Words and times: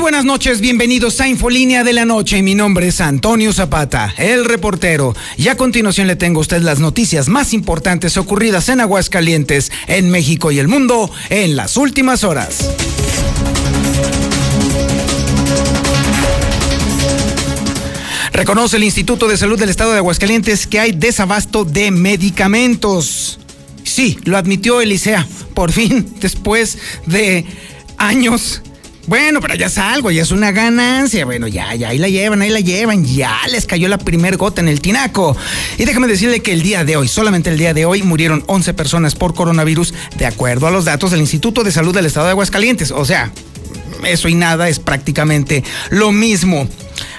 Buenas 0.00 0.24
noches, 0.24 0.60
bienvenidos 0.60 1.20
a 1.20 1.28
Infolínea 1.28 1.82
de 1.82 1.92
la 1.92 2.04
Noche. 2.04 2.40
Mi 2.40 2.54
nombre 2.54 2.88
es 2.88 3.00
Antonio 3.00 3.52
Zapata, 3.52 4.14
el 4.16 4.44
reportero. 4.44 5.14
Y 5.36 5.48
a 5.48 5.56
continuación 5.56 6.06
le 6.06 6.14
tengo 6.14 6.38
a 6.38 6.42
usted 6.42 6.62
las 6.62 6.78
noticias 6.78 7.28
más 7.28 7.52
importantes 7.52 8.16
ocurridas 8.16 8.68
en 8.68 8.80
Aguascalientes, 8.80 9.72
en 9.86 10.08
México 10.10 10.52
y 10.52 10.60
el 10.60 10.68
mundo 10.68 11.10
en 11.30 11.56
las 11.56 11.76
últimas 11.76 12.22
horas. 12.22 12.70
Reconoce 18.32 18.76
el 18.76 18.84
Instituto 18.84 19.26
de 19.26 19.36
Salud 19.36 19.58
del 19.58 19.68
Estado 19.68 19.92
de 19.92 19.98
Aguascalientes 19.98 20.66
que 20.68 20.78
hay 20.78 20.92
desabasto 20.92 21.64
de 21.64 21.90
medicamentos. 21.90 23.40
Sí, 23.82 24.18
lo 24.24 24.36
admitió 24.36 24.80
Elisea, 24.80 25.26
por 25.54 25.72
fin, 25.72 26.14
después 26.20 26.78
de 27.06 27.44
años 27.98 28.62
bueno, 29.08 29.40
pero 29.40 29.54
ya 29.54 29.66
es 29.66 29.78
algo, 29.78 30.10
ya 30.10 30.20
es 30.20 30.30
una 30.32 30.52
ganancia. 30.52 31.24
Bueno, 31.24 31.48
ya, 31.48 31.74
ya, 31.74 31.88
ahí 31.88 31.98
la 31.98 32.10
llevan, 32.10 32.42
ahí 32.42 32.50
la 32.50 32.60
llevan. 32.60 33.06
Ya 33.06 33.38
les 33.50 33.64
cayó 33.64 33.88
la 33.88 33.96
primer 33.96 34.36
gota 34.36 34.60
en 34.60 34.68
el 34.68 34.82
tinaco. 34.82 35.34
Y 35.78 35.86
déjame 35.86 36.08
decirle 36.08 36.40
que 36.40 36.52
el 36.52 36.62
día 36.62 36.84
de 36.84 36.96
hoy, 36.96 37.08
solamente 37.08 37.48
el 37.48 37.56
día 37.56 37.72
de 37.72 37.86
hoy, 37.86 38.02
murieron 38.02 38.44
11 38.46 38.74
personas 38.74 39.14
por 39.14 39.34
coronavirus, 39.34 39.94
de 40.18 40.26
acuerdo 40.26 40.66
a 40.66 40.70
los 40.70 40.84
datos 40.84 41.10
del 41.10 41.20
Instituto 41.20 41.64
de 41.64 41.72
Salud 41.72 41.94
del 41.94 42.04
Estado 42.04 42.26
de 42.26 42.32
Aguascalientes. 42.32 42.90
O 42.90 43.06
sea, 43.06 43.32
eso 44.04 44.28
y 44.28 44.34
nada 44.34 44.68
es 44.68 44.78
prácticamente 44.78 45.64
lo 45.88 46.12
mismo. 46.12 46.68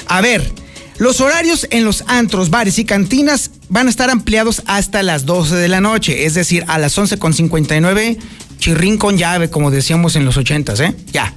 A 0.05 0.21
ver, 0.21 0.53
los 0.99 1.21
horarios 1.21 1.65
en 1.71 1.85
los 1.85 2.03
antros, 2.05 2.51
bares 2.51 2.77
y 2.77 2.85
cantinas 2.85 3.49
van 3.69 3.87
a 3.87 3.89
estar 3.89 4.11
ampliados 4.11 4.61
hasta 4.67 5.01
las 5.01 5.25
12 5.25 5.55
de 5.55 5.67
la 5.69 5.81
noche, 5.81 6.25
es 6.25 6.35
decir, 6.35 6.65
a 6.67 6.77
las 6.77 6.95
11.59, 6.99 8.17
chirrín 8.59 8.97
con 8.97 9.17
llave, 9.17 9.49
como 9.49 9.71
decíamos 9.71 10.15
en 10.15 10.25
los 10.25 10.37
80, 10.37 10.73
¿eh? 10.83 10.95
Ya, 11.11 11.33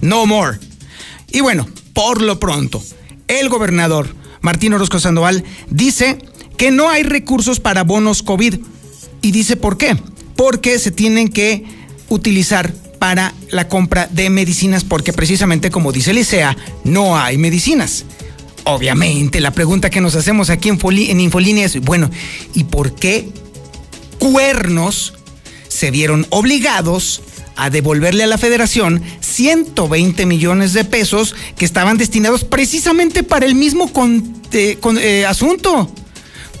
no 0.00 0.26
more. 0.26 0.58
Y 1.30 1.40
bueno, 1.40 1.68
por 1.92 2.20
lo 2.20 2.40
pronto, 2.40 2.82
el 3.28 3.48
gobernador 3.48 4.14
Martín 4.40 4.72
Orozco 4.72 4.98
Sandoval 4.98 5.44
dice 5.68 6.18
que 6.56 6.70
no 6.70 6.88
hay 6.88 7.02
recursos 7.02 7.60
para 7.60 7.84
bonos 7.84 8.22
COVID. 8.22 8.56
Y 9.22 9.32
dice 9.32 9.56
por 9.56 9.76
qué. 9.76 9.96
Porque 10.36 10.78
se 10.78 10.90
tienen 10.90 11.28
que 11.28 11.64
utilizar 12.08 12.72
para 12.98 13.32
la 13.50 13.68
compra 13.68 14.08
de 14.10 14.28
medicinas, 14.28 14.84
porque 14.84 15.12
precisamente 15.12 15.70
como 15.70 15.92
dice 15.92 16.12
Licea, 16.12 16.56
no 16.84 17.18
hay 17.18 17.38
medicinas. 17.38 18.04
Obviamente, 18.64 19.40
la 19.40 19.52
pregunta 19.52 19.88
que 19.88 20.02
nos 20.02 20.14
hacemos 20.16 20.50
aquí 20.50 20.68
en, 20.68 21.20
Infolínea 21.20 21.64
es, 21.64 21.80
bueno, 21.80 22.10
¿y 22.54 22.64
por 22.64 22.94
qué 22.94 23.30
cuernos 24.18 25.14
se 25.68 25.90
vieron 25.90 26.26
obligados 26.28 27.22
a 27.60 27.68
devolverle 27.68 28.24
a 28.24 28.26
la 28.26 28.38
federación 28.38 29.02
120 29.20 30.24
millones 30.24 30.72
de 30.72 30.84
pesos 30.84 31.34
que 31.56 31.66
estaban 31.66 31.98
destinados 31.98 32.42
precisamente 32.42 33.22
para 33.22 33.44
el 33.44 33.54
mismo 33.54 33.90
eh, 34.52 34.78
eh, 35.00 35.26
asunto. 35.26 35.92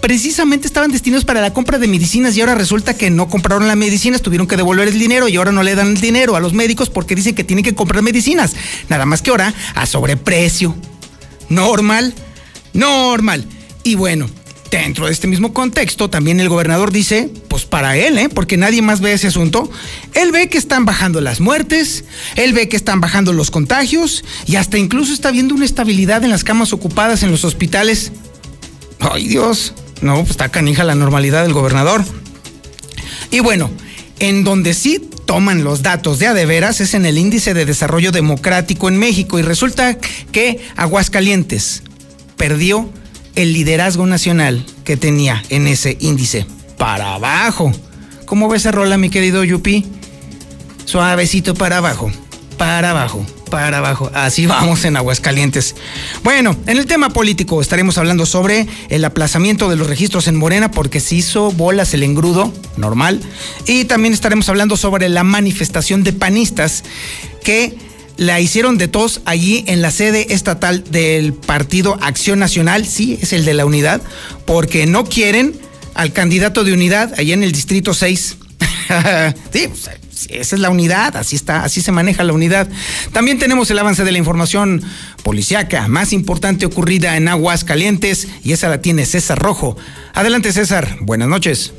Precisamente 0.02 0.66
estaban 0.66 0.92
destinados 0.92 1.24
para 1.24 1.40
la 1.40 1.54
compra 1.54 1.78
de 1.78 1.88
medicinas 1.88 2.36
y 2.36 2.40
ahora 2.40 2.54
resulta 2.54 2.96
que 2.96 3.08
no 3.08 3.28
compraron 3.28 3.66
las 3.66 3.76
medicinas, 3.76 4.20
tuvieron 4.20 4.46
que 4.46 4.56
devolver 4.56 4.88
el 4.88 4.98
dinero 4.98 5.26
y 5.28 5.36
ahora 5.36 5.52
no 5.52 5.62
le 5.62 5.74
dan 5.74 5.88
el 5.88 6.00
dinero 6.00 6.36
a 6.36 6.40
los 6.40 6.52
médicos 6.52 6.90
porque 6.90 7.14
dicen 7.14 7.34
que 7.34 7.44
tienen 7.44 7.64
que 7.64 7.74
comprar 7.74 8.02
medicinas. 8.02 8.54
Nada 8.90 9.06
más 9.06 9.22
que 9.22 9.30
ahora 9.30 9.54
a 9.74 9.86
sobreprecio. 9.86 10.74
Normal, 11.48 12.14
normal. 12.74 13.46
Y 13.84 13.94
bueno, 13.94 14.28
Dentro 14.70 15.06
de 15.06 15.12
este 15.12 15.26
mismo 15.26 15.52
contexto, 15.52 16.10
también 16.10 16.38
el 16.38 16.48
gobernador 16.48 16.92
dice, 16.92 17.28
pues 17.48 17.64
para 17.64 17.96
él, 17.96 18.16
¿eh? 18.18 18.28
porque 18.28 18.56
nadie 18.56 18.82
más 18.82 19.00
ve 19.00 19.12
ese 19.12 19.26
asunto, 19.26 19.68
él 20.14 20.30
ve 20.30 20.48
que 20.48 20.58
están 20.58 20.84
bajando 20.84 21.20
las 21.20 21.40
muertes, 21.40 22.04
él 22.36 22.52
ve 22.52 22.68
que 22.68 22.76
están 22.76 23.00
bajando 23.00 23.32
los 23.32 23.50
contagios 23.50 24.24
y 24.46 24.56
hasta 24.56 24.78
incluso 24.78 25.12
está 25.12 25.32
viendo 25.32 25.56
una 25.56 25.64
estabilidad 25.64 26.22
en 26.22 26.30
las 26.30 26.44
camas 26.44 26.72
ocupadas 26.72 27.24
en 27.24 27.32
los 27.32 27.44
hospitales. 27.44 28.12
Ay 29.00 29.26
Dios, 29.26 29.74
no, 30.02 30.18
pues 30.18 30.30
está 30.30 30.50
canija 30.50 30.84
la 30.84 30.94
normalidad 30.94 31.42
del 31.42 31.52
gobernador. 31.52 32.04
Y 33.32 33.40
bueno, 33.40 33.70
en 34.20 34.44
donde 34.44 34.74
sí 34.74 35.00
toman 35.26 35.64
los 35.64 35.82
datos 35.82 36.20
de 36.20 36.28
a 36.28 36.34
de 36.34 36.46
veras 36.46 36.80
es 36.80 36.94
en 36.94 37.06
el 37.06 37.18
índice 37.18 37.54
de 37.54 37.64
desarrollo 37.64 38.12
democrático 38.12 38.88
en 38.88 38.98
México 38.98 39.38
y 39.38 39.42
resulta 39.42 39.96
que 40.32 40.60
Aguascalientes 40.76 41.82
perdió 42.36 42.90
el 43.34 43.52
liderazgo 43.52 44.06
nacional 44.06 44.64
que 44.84 44.96
tenía 44.96 45.42
en 45.48 45.66
ese 45.66 45.96
índice 46.00 46.46
para 46.78 47.14
abajo. 47.14 47.72
¿Cómo 48.24 48.48
ves 48.48 48.62
esa 48.62 48.72
rola, 48.72 48.96
mi 48.96 49.10
querido 49.10 49.44
Yupi? 49.44 49.84
Suavecito 50.84 51.54
para 51.54 51.78
abajo, 51.78 52.10
para 52.58 52.90
abajo, 52.90 53.24
para 53.50 53.78
abajo. 53.78 54.10
Así 54.14 54.46
vamos 54.46 54.84
en 54.84 54.96
Aguascalientes. 54.96 55.74
Bueno, 56.22 56.56
en 56.66 56.78
el 56.78 56.86
tema 56.86 57.10
político 57.10 57.60
estaremos 57.60 57.98
hablando 57.98 58.26
sobre 58.26 58.66
el 58.88 59.04
aplazamiento 59.04 59.68
de 59.68 59.76
los 59.76 59.86
registros 59.88 60.28
en 60.28 60.36
Morena 60.36 60.70
porque 60.70 61.00
se 61.00 61.16
hizo 61.16 61.52
bolas 61.52 61.92
el 61.94 62.02
engrudo, 62.02 62.52
normal. 62.76 63.20
Y 63.66 63.84
también 63.84 64.14
estaremos 64.14 64.48
hablando 64.48 64.76
sobre 64.76 65.08
la 65.08 65.24
manifestación 65.24 66.02
de 66.02 66.12
panistas 66.12 66.84
que 67.44 67.76
la 68.20 68.38
hicieron 68.38 68.76
de 68.76 68.86
tos 68.86 69.22
allí 69.24 69.64
en 69.66 69.80
la 69.80 69.90
sede 69.90 70.34
estatal 70.34 70.84
del 70.90 71.32
Partido 71.32 71.96
Acción 72.02 72.38
Nacional, 72.38 72.84
sí, 72.84 73.18
es 73.22 73.32
el 73.32 73.46
de 73.46 73.54
la 73.54 73.64
unidad, 73.64 74.02
porque 74.44 74.84
no 74.84 75.06
quieren 75.06 75.58
al 75.94 76.12
candidato 76.12 76.62
de 76.62 76.74
unidad 76.74 77.14
allá 77.18 77.32
en 77.32 77.42
el 77.42 77.52
Distrito 77.52 77.94
6. 77.94 78.36
sí, 79.54 79.68
pues, 79.68 79.90
esa 80.28 80.54
es 80.54 80.60
la 80.60 80.68
unidad, 80.68 81.16
así 81.16 81.34
está, 81.34 81.64
así 81.64 81.80
se 81.80 81.92
maneja 81.92 82.22
la 82.22 82.34
unidad. 82.34 82.68
También 83.12 83.38
tenemos 83.38 83.70
el 83.70 83.78
avance 83.78 84.04
de 84.04 84.12
la 84.12 84.18
información 84.18 84.82
policiaca 85.22 85.88
más 85.88 86.12
importante 86.12 86.66
ocurrida 86.66 87.16
en 87.16 87.26
Aguas 87.26 87.64
Calientes 87.64 88.28
y 88.44 88.52
esa 88.52 88.68
la 88.68 88.82
tiene 88.82 89.06
César 89.06 89.38
Rojo. 89.38 89.78
Adelante 90.12 90.52
César, 90.52 90.98
buenas 91.00 91.28
noches. 91.28 91.72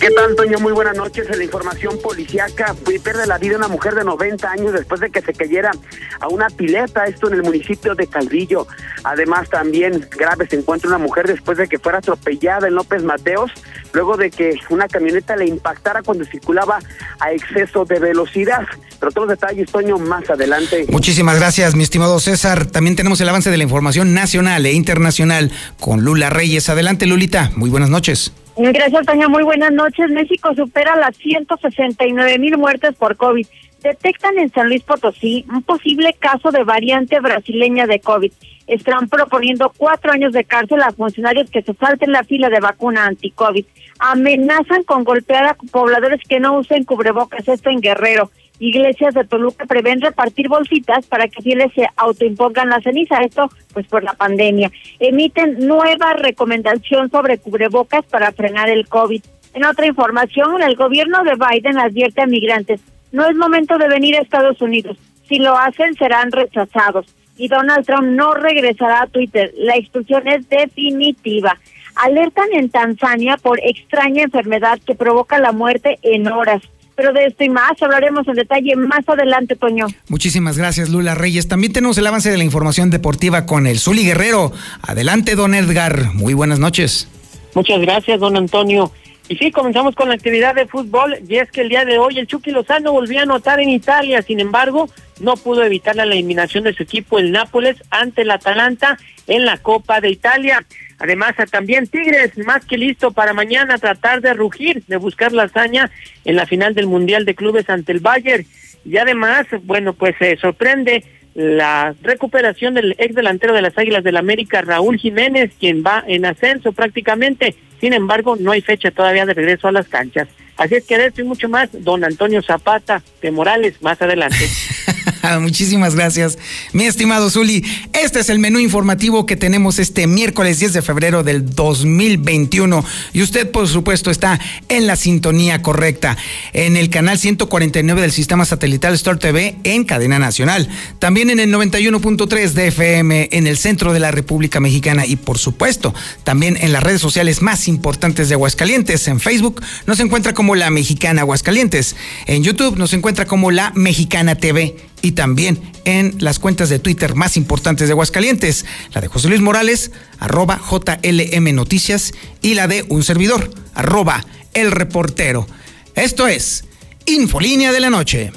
¿Qué 0.00 0.08
tal, 0.12 0.30
Antonio? 0.30 0.58
Muy 0.60 0.72
buenas 0.72 0.96
noches. 0.96 1.28
En 1.28 1.36
la 1.36 1.44
información 1.44 1.98
policiaca, 2.02 2.74
pierde 2.86 3.26
la 3.26 3.36
vida 3.36 3.58
una 3.58 3.68
mujer 3.68 3.94
de 3.94 4.02
90 4.02 4.50
años 4.50 4.72
después 4.72 4.98
de 4.98 5.10
que 5.10 5.20
se 5.20 5.34
cayera 5.34 5.72
a 6.20 6.28
una 6.28 6.46
pileta, 6.46 7.04
esto 7.04 7.28
en 7.28 7.34
el 7.34 7.42
municipio 7.42 7.94
de 7.94 8.06
Calvillo. 8.06 8.66
Además, 9.04 9.50
también 9.50 10.08
grave 10.16 10.46
se 10.48 10.56
encuentra 10.56 10.88
una 10.88 10.96
mujer 10.96 11.26
después 11.26 11.58
de 11.58 11.68
que 11.68 11.78
fuera 11.78 11.98
atropellada 11.98 12.66
en 12.66 12.76
López 12.76 13.02
Mateos, 13.02 13.50
luego 13.92 14.16
de 14.16 14.30
que 14.30 14.58
una 14.70 14.88
camioneta 14.88 15.36
le 15.36 15.44
impactara 15.44 16.02
cuando 16.02 16.24
circulaba 16.24 16.78
a 17.18 17.32
exceso 17.32 17.84
de 17.84 17.98
velocidad. 17.98 18.64
Pero 18.98 19.12
todos 19.12 19.28
los 19.28 19.38
detalles, 19.38 19.70
Toño, 19.70 19.98
más 19.98 20.30
adelante. 20.30 20.86
Muchísimas 20.88 21.38
gracias, 21.38 21.74
mi 21.74 21.82
estimado 21.82 22.20
César. 22.20 22.64
También 22.64 22.96
tenemos 22.96 23.20
el 23.20 23.28
avance 23.28 23.50
de 23.50 23.58
la 23.58 23.64
información 23.64 24.14
nacional 24.14 24.64
e 24.64 24.72
internacional 24.72 25.52
con 25.78 26.04
Lula 26.04 26.30
Reyes. 26.30 26.70
Adelante, 26.70 27.04
Lulita. 27.04 27.50
Muy 27.54 27.68
buenas 27.68 27.90
noches. 27.90 28.32
Gracias, 28.56 29.06
Tania. 29.06 29.28
Muy 29.28 29.42
buenas 29.42 29.72
noches. 29.72 30.10
México 30.10 30.54
supera 30.54 30.96
las 30.96 31.16
169 31.16 32.38
mil 32.38 32.58
muertes 32.58 32.94
por 32.96 33.16
COVID. 33.16 33.46
Detectan 33.82 34.38
en 34.38 34.50
San 34.50 34.68
Luis 34.68 34.82
Potosí 34.82 35.46
un 35.48 35.62
posible 35.62 36.14
caso 36.18 36.50
de 36.50 36.64
variante 36.64 37.18
brasileña 37.20 37.86
de 37.86 38.00
COVID. 38.00 38.32
Están 38.66 39.08
proponiendo 39.08 39.72
cuatro 39.76 40.12
años 40.12 40.32
de 40.32 40.44
cárcel 40.44 40.82
a 40.82 40.92
funcionarios 40.92 41.50
que 41.50 41.62
se 41.62 41.74
salten 41.74 42.12
la 42.12 42.22
fila 42.22 42.50
de 42.50 42.60
vacuna 42.60 43.06
anti-COVID. 43.06 43.64
Amenazan 43.98 44.84
con 44.84 45.04
golpear 45.04 45.46
a 45.46 45.56
pobladores 45.72 46.20
que 46.28 46.40
no 46.40 46.58
usen 46.58 46.84
cubrebocas. 46.84 47.48
Esto 47.48 47.70
en 47.70 47.80
Guerrero 47.80 48.30
iglesias 48.60 49.14
de 49.14 49.24
Toluca 49.24 49.66
prevén 49.66 50.00
repartir 50.00 50.48
bolsitas 50.48 51.06
para 51.06 51.26
que 51.26 51.42
fieles 51.42 51.72
se 51.74 51.88
autoimpongan 51.96 52.68
la 52.68 52.80
ceniza, 52.80 53.18
esto 53.22 53.48
pues 53.72 53.86
por 53.86 54.04
la 54.04 54.12
pandemia. 54.12 54.70
Emiten 55.00 55.66
nueva 55.66 56.12
recomendación 56.12 57.10
sobre 57.10 57.38
cubrebocas 57.38 58.04
para 58.06 58.32
frenar 58.32 58.68
el 58.68 58.86
COVID. 58.86 59.22
En 59.54 59.64
otra 59.64 59.86
información, 59.86 60.62
el 60.62 60.76
gobierno 60.76 61.24
de 61.24 61.34
Biden 61.34 61.78
advierte 61.78 62.22
a 62.22 62.26
migrantes, 62.26 62.80
no 63.10 63.26
es 63.26 63.34
momento 63.34 63.78
de 63.78 63.88
venir 63.88 64.14
a 64.14 64.20
Estados 64.20 64.60
Unidos, 64.60 64.96
si 65.28 65.38
lo 65.38 65.58
hacen 65.58 65.94
serán 65.94 66.30
rechazados. 66.30 67.06
Y 67.36 67.48
Donald 67.48 67.86
Trump 67.86 68.08
no 68.08 68.34
regresará 68.34 69.02
a 69.02 69.06
Twitter, 69.06 69.50
la 69.56 69.74
expulsión 69.74 70.28
es 70.28 70.46
definitiva. 70.48 71.58
Alertan 71.96 72.52
en 72.52 72.68
Tanzania 72.68 73.38
por 73.38 73.58
extraña 73.60 74.22
enfermedad 74.22 74.78
que 74.86 74.94
provoca 74.94 75.38
la 75.38 75.52
muerte 75.52 75.98
en 76.02 76.30
horas 76.30 76.62
Pero 77.00 77.14
de 77.14 77.24
esto 77.24 77.44
y 77.44 77.48
más 77.48 77.80
hablaremos 77.80 78.28
en 78.28 78.34
detalle 78.34 78.76
más 78.76 79.08
adelante, 79.08 79.56
Toño. 79.56 79.86
Muchísimas 80.08 80.58
gracias, 80.58 80.90
Lula 80.90 81.14
Reyes. 81.14 81.48
También 81.48 81.72
tenemos 81.72 81.96
el 81.96 82.06
avance 82.06 82.30
de 82.30 82.36
la 82.36 82.44
información 82.44 82.90
deportiva 82.90 83.46
con 83.46 83.66
el 83.66 83.78
Zuli 83.78 84.04
Guerrero. 84.04 84.52
Adelante, 84.82 85.34
don 85.34 85.54
Edgar. 85.54 86.12
Muy 86.12 86.34
buenas 86.34 86.58
noches. 86.58 87.08
Muchas 87.54 87.80
gracias, 87.80 88.20
don 88.20 88.36
Antonio. 88.36 88.92
Y 89.30 89.36
sí, 89.36 89.52
comenzamos 89.52 89.94
con 89.94 90.08
la 90.08 90.16
actividad 90.16 90.56
de 90.56 90.66
fútbol, 90.66 91.16
y 91.28 91.36
es 91.36 91.52
que 91.52 91.60
el 91.60 91.68
día 91.68 91.84
de 91.84 91.98
hoy 91.98 92.18
el 92.18 92.26
Chucky 92.26 92.50
Lozano 92.50 92.90
volvió 92.90 93.20
a 93.20 93.22
anotar 93.22 93.60
en 93.60 93.70
Italia, 93.70 94.22
sin 94.22 94.40
embargo, 94.40 94.90
no 95.20 95.36
pudo 95.36 95.62
evitar 95.62 95.94
la 95.94 96.02
eliminación 96.02 96.64
de 96.64 96.72
su 96.72 96.82
equipo, 96.82 97.20
el 97.20 97.30
Nápoles, 97.30 97.76
ante 97.90 98.22
el 98.22 98.30
Atalanta 98.32 98.98
en 99.28 99.44
la 99.44 99.56
Copa 99.58 100.00
de 100.00 100.10
Italia. 100.10 100.66
Además, 100.98 101.36
también 101.48 101.86
Tigres, 101.86 102.36
más 102.38 102.64
que 102.64 102.76
listo 102.76 103.12
para 103.12 103.32
mañana 103.32 103.78
tratar 103.78 104.20
de 104.20 104.34
rugir, 104.34 104.82
de 104.88 104.96
buscar 104.96 105.30
la 105.30 105.44
hazaña 105.44 105.92
en 106.24 106.34
la 106.34 106.44
final 106.44 106.74
del 106.74 106.88
Mundial 106.88 107.24
de 107.24 107.36
Clubes 107.36 107.70
ante 107.70 107.92
el 107.92 108.00
Bayern. 108.00 108.44
Y 108.84 108.96
además, 108.96 109.46
bueno, 109.62 109.92
pues 109.92 110.16
se 110.18 110.38
sorprende 110.38 111.04
la 111.34 111.94
recuperación 112.02 112.74
del 112.74 112.96
ex 112.98 113.14
delantero 113.14 113.54
de 113.54 113.62
las 113.62 113.78
Águilas 113.78 114.02
del 114.02 114.16
América, 114.16 114.60
Raúl 114.60 114.98
Jiménez, 114.98 115.52
quien 115.60 115.84
va 115.84 116.02
en 116.04 116.26
ascenso 116.26 116.72
prácticamente. 116.72 117.54
Sin 117.80 117.92
embargo, 117.92 118.36
no 118.38 118.52
hay 118.52 118.60
fecha 118.60 118.90
todavía 118.90 119.26
de 119.26 119.34
regreso 119.34 119.68
a 119.68 119.72
las 119.72 119.88
canchas. 119.88 120.28
Así 120.60 120.74
es 120.74 120.84
que 120.84 120.98
de 120.98 121.06
esto 121.06 121.22
y 121.22 121.24
mucho 121.24 121.48
más, 121.48 121.70
don 121.72 122.04
Antonio 122.04 122.42
Zapata 122.42 123.02
de 123.22 123.30
Morales, 123.30 123.80
más 123.80 124.00
adelante. 124.02 124.46
Muchísimas 125.40 125.94
gracias, 125.94 126.38
mi 126.72 126.84
estimado 126.84 127.30
Zuli. 127.30 127.64
Este 127.92 128.20
es 128.20 128.28
el 128.28 128.38
menú 128.38 128.58
informativo 128.58 129.26
que 129.26 129.36
tenemos 129.36 129.78
este 129.78 130.06
miércoles 130.06 130.58
10 130.58 130.74
de 130.74 130.82
febrero 130.82 131.22
del 131.22 131.54
2021. 131.54 132.84
Y 133.12 133.22
usted, 133.22 133.50
por 133.50 133.68
supuesto, 133.68 134.10
está 134.10 134.40
en 134.68 134.86
la 134.86 134.96
sintonía 134.96 135.62
correcta, 135.62 136.16
en 136.52 136.76
el 136.76 136.90
canal 136.90 137.18
149 137.18 138.00
del 138.00 138.12
sistema 138.12 138.44
satelital 138.44 138.94
Star 138.94 139.18
TV 139.18 139.56
en 139.64 139.84
cadena 139.84 140.18
nacional. 140.18 140.68
También 140.98 141.30
en 141.30 141.40
el 141.40 141.52
91.3 141.52 142.50
de 142.52 142.68
FM 142.68 143.28
en 143.32 143.46
el 143.46 143.56
centro 143.56 143.92
de 143.92 144.00
la 144.00 144.10
República 144.10 144.60
Mexicana. 144.60 145.06
Y 145.06 145.16
por 145.16 145.38
supuesto, 145.38 145.94
también 146.24 146.56
en 146.60 146.72
las 146.72 146.82
redes 146.82 147.00
sociales 147.00 147.40
más 147.40 147.68
importantes 147.68 148.28
de 148.28 148.34
Aguascalientes. 148.34 149.06
En 149.08 149.20
Facebook 149.20 149.62
nos 149.86 150.00
encuentra 150.00 150.34
como 150.34 150.49
La 150.54 150.70
Mexicana 150.70 151.22
Aguascalientes. 151.22 151.96
En 152.26 152.42
YouTube 152.42 152.76
nos 152.76 152.92
encuentra 152.92 153.26
como 153.26 153.50
La 153.50 153.72
Mexicana 153.74 154.34
TV 154.34 154.76
y 155.02 155.12
también 155.12 155.60
en 155.84 156.14
las 156.18 156.38
cuentas 156.38 156.68
de 156.68 156.78
Twitter 156.78 157.14
más 157.14 157.36
importantes 157.36 157.88
de 157.88 157.92
Aguascalientes, 157.92 158.64
la 158.92 159.00
de 159.00 159.08
José 159.08 159.28
Luis 159.28 159.40
Morales, 159.40 159.90
arroba 160.18 160.60
JLM 160.60 161.54
Noticias, 161.54 162.12
y 162.42 162.54
la 162.54 162.68
de 162.68 162.84
un 162.88 163.02
servidor, 163.02 163.50
arroba 163.74 164.24
El 164.54 164.72
Reportero. 164.72 165.46
Esto 165.94 166.28
es 166.28 166.64
Infolínea 167.06 167.72
de 167.72 167.80
la 167.80 167.90
Noche. 167.90 168.32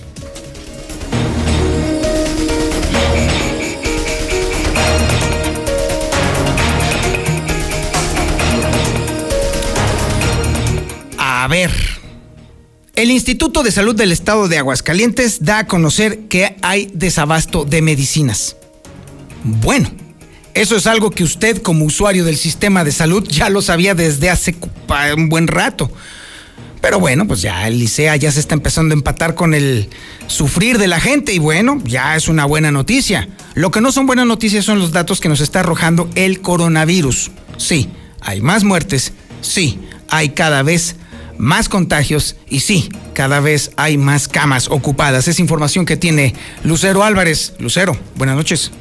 A 11.17 11.47
ver. 11.49 11.82
El 12.95 13.09
Instituto 13.09 13.63
de 13.63 13.71
Salud 13.71 13.95
del 13.95 14.11
Estado 14.11 14.47
de 14.47 14.59
Aguascalientes 14.59 15.43
da 15.43 15.57
a 15.57 15.67
conocer 15.67 16.27
que 16.29 16.57
hay 16.61 16.91
desabasto 16.93 17.65
de 17.65 17.81
medicinas. 17.81 18.55
Bueno, 19.43 19.89
eso 20.53 20.75
es 20.75 20.85
algo 20.85 21.09
que 21.09 21.23
usted 21.23 21.59
como 21.63 21.85
usuario 21.85 22.23
del 22.23 22.37
sistema 22.37 22.83
de 22.83 22.91
salud 22.91 23.27
ya 23.27 23.49
lo 23.49 23.63
sabía 23.63 23.95
desde 23.95 24.29
hace 24.29 24.55
un 25.17 25.27
buen 25.27 25.47
rato. 25.47 25.89
Pero 26.81 26.99
bueno, 26.99 27.27
pues 27.27 27.41
ya 27.41 27.67
el 27.67 27.79
Licea 27.79 28.15
ya 28.15 28.31
se 28.31 28.39
está 28.39 28.53
empezando 28.53 28.93
a 28.93 28.97
empatar 28.97 29.33
con 29.33 29.55
el 29.55 29.89
sufrir 30.27 30.77
de 30.77 30.87
la 30.87 30.99
gente 30.99 31.33
y 31.33 31.39
bueno, 31.39 31.81
ya 31.85 32.15
es 32.15 32.27
una 32.27 32.45
buena 32.45 32.71
noticia. 32.71 33.27
Lo 33.55 33.71
que 33.71 33.81
no 33.81 33.91
son 33.91 34.05
buenas 34.05 34.27
noticias 34.27 34.65
son 34.65 34.77
los 34.77 34.91
datos 34.91 35.19
que 35.19 35.29
nos 35.29 35.41
está 35.41 35.61
arrojando 35.61 36.11
el 36.13 36.41
coronavirus. 36.41 37.31
Sí, 37.57 37.89
hay 38.21 38.41
más 38.41 38.63
muertes, 38.63 39.13
sí, 39.41 39.79
hay 40.09 40.29
cada 40.29 40.61
vez 40.61 40.95
más 41.43 41.67
contagios 41.67 42.37
y 42.47 42.61
sí, 42.61 42.89
cada 43.13 43.41
vez 43.41 43.73
hay 43.75 43.97
más 43.97 44.27
camas 44.27 44.69
ocupadas. 44.71 45.27
Es 45.27 45.39
información 45.39 45.85
que 45.85 45.97
tiene 45.97 46.33
Lucero 46.63 47.03
Álvarez. 47.03 47.53
Lucero, 47.59 47.97
buenas 48.15 48.37
noches. 48.37 48.71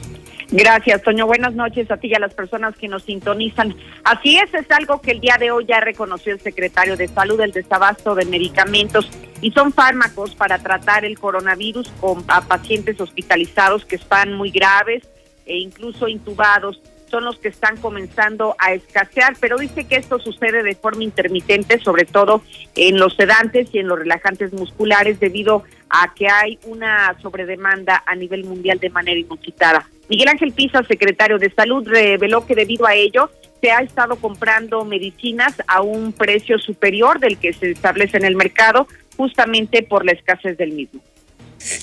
Gracias, 0.53 1.03
Toño. 1.03 1.27
Buenas 1.27 1.55
noches 1.55 1.91
a 1.91 1.97
ti 1.97 2.09
y 2.09 2.15
a 2.15 2.19
las 2.21 2.35
personas 2.35 2.77
que 2.77 2.87
nos 2.87 3.03
sintonizan. 3.03 3.75
Así 4.05 4.39
es, 4.39 4.53
es 4.55 4.71
algo 4.71 5.01
que 5.01 5.11
el 5.11 5.21
día 5.21 5.39
de 5.41 5.51
hoy 5.51 5.65
ya 5.67 5.81
reconoció 5.81 6.33
el 6.33 6.41
secretario 6.41 6.97
de 6.97 7.09
Salud, 7.09 7.41
el 7.41 7.53
desabasto 7.53 8.15
de 8.15 8.27
medicamentos 8.27 9.09
y 9.41 9.51
son 9.51 9.73
fármacos 9.73 10.35
para 10.37 10.59
tratar 10.59 11.05
el 11.05 11.19
coronavirus 11.19 11.91
con 12.01 12.23
a 12.29 12.43
pacientes 12.43 13.01
hospitalizados 13.01 13.85
que 13.87 13.97
están 13.97 14.35
muy 14.35 14.51
graves 14.51 15.03
e 15.47 15.57
incluso 15.57 16.07
intubados 16.07 16.81
son 17.13 17.25
los 17.25 17.39
que 17.39 17.49
están 17.49 17.77
comenzando 17.77 18.57
a 18.59 18.73
escasear, 18.73 19.35
pero 19.39 19.59
dice 19.59 19.85
que 19.85 19.97
esto 19.97 20.19
sucede 20.19 20.63
de 20.63 20.75
forma 20.75 21.05
intermitente, 21.05 21.79
sobre 21.79 22.07
todo 22.07 22.43
en 22.75 22.99
los 22.99 23.15
sedantes 23.15 23.69
y 23.73 23.81
en 23.81 23.87
los 23.87 23.99
relajantes 23.99 24.53
musculares, 24.55 25.21
debido 25.21 25.63
a 25.91 26.15
que 26.15 26.27
hay 26.27 26.59
una 26.65 27.15
sobredemanda 27.21 28.03
a 28.07 28.15
nivel 28.17 28.45
mundial 28.45 28.81
de 28.81 28.89
manera 28.89 29.21
inusitada. 29.21 29.87
Miguel 30.09 30.29
Ángel 30.29 30.53
Pisa, 30.53 30.83
secretario 30.85 31.39
de 31.39 31.51
Salud, 31.51 31.87
reveló 31.87 32.47
que 32.47 32.55
debido 32.55 32.87
a 32.87 32.95
ello 32.95 33.31
se 33.61 33.71
ha 33.71 33.81
estado 33.81 34.17
comprando 34.17 34.85
medicinas 34.87 35.63
a 35.67 35.83
un 35.83 36.15
precio 36.15 36.59
superior 36.59 37.21
del 37.21 37.37
que 37.37 37.53
se 37.53 37.71
establece 37.71 38.17
en 38.17 38.25
el 38.25 38.37
mercado, 38.37 38.89
justamente 39.19 39.83
por 39.83 40.07
la 40.07 40.13
escasez 40.13 40.57
del 40.57 40.73
mismo 40.73 41.03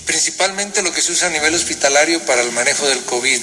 principalmente 0.06 0.81
lo 0.81 0.92
que 0.92 1.02
se 1.02 1.12
usa 1.12 1.28
a 1.28 1.31
nivel 1.31 1.54
hospitalario 1.54 2.24
para 2.26 2.42
el 2.42 2.52
manejo 2.52 2.88
del 2.88 3.04
COVID, 3.04 3.42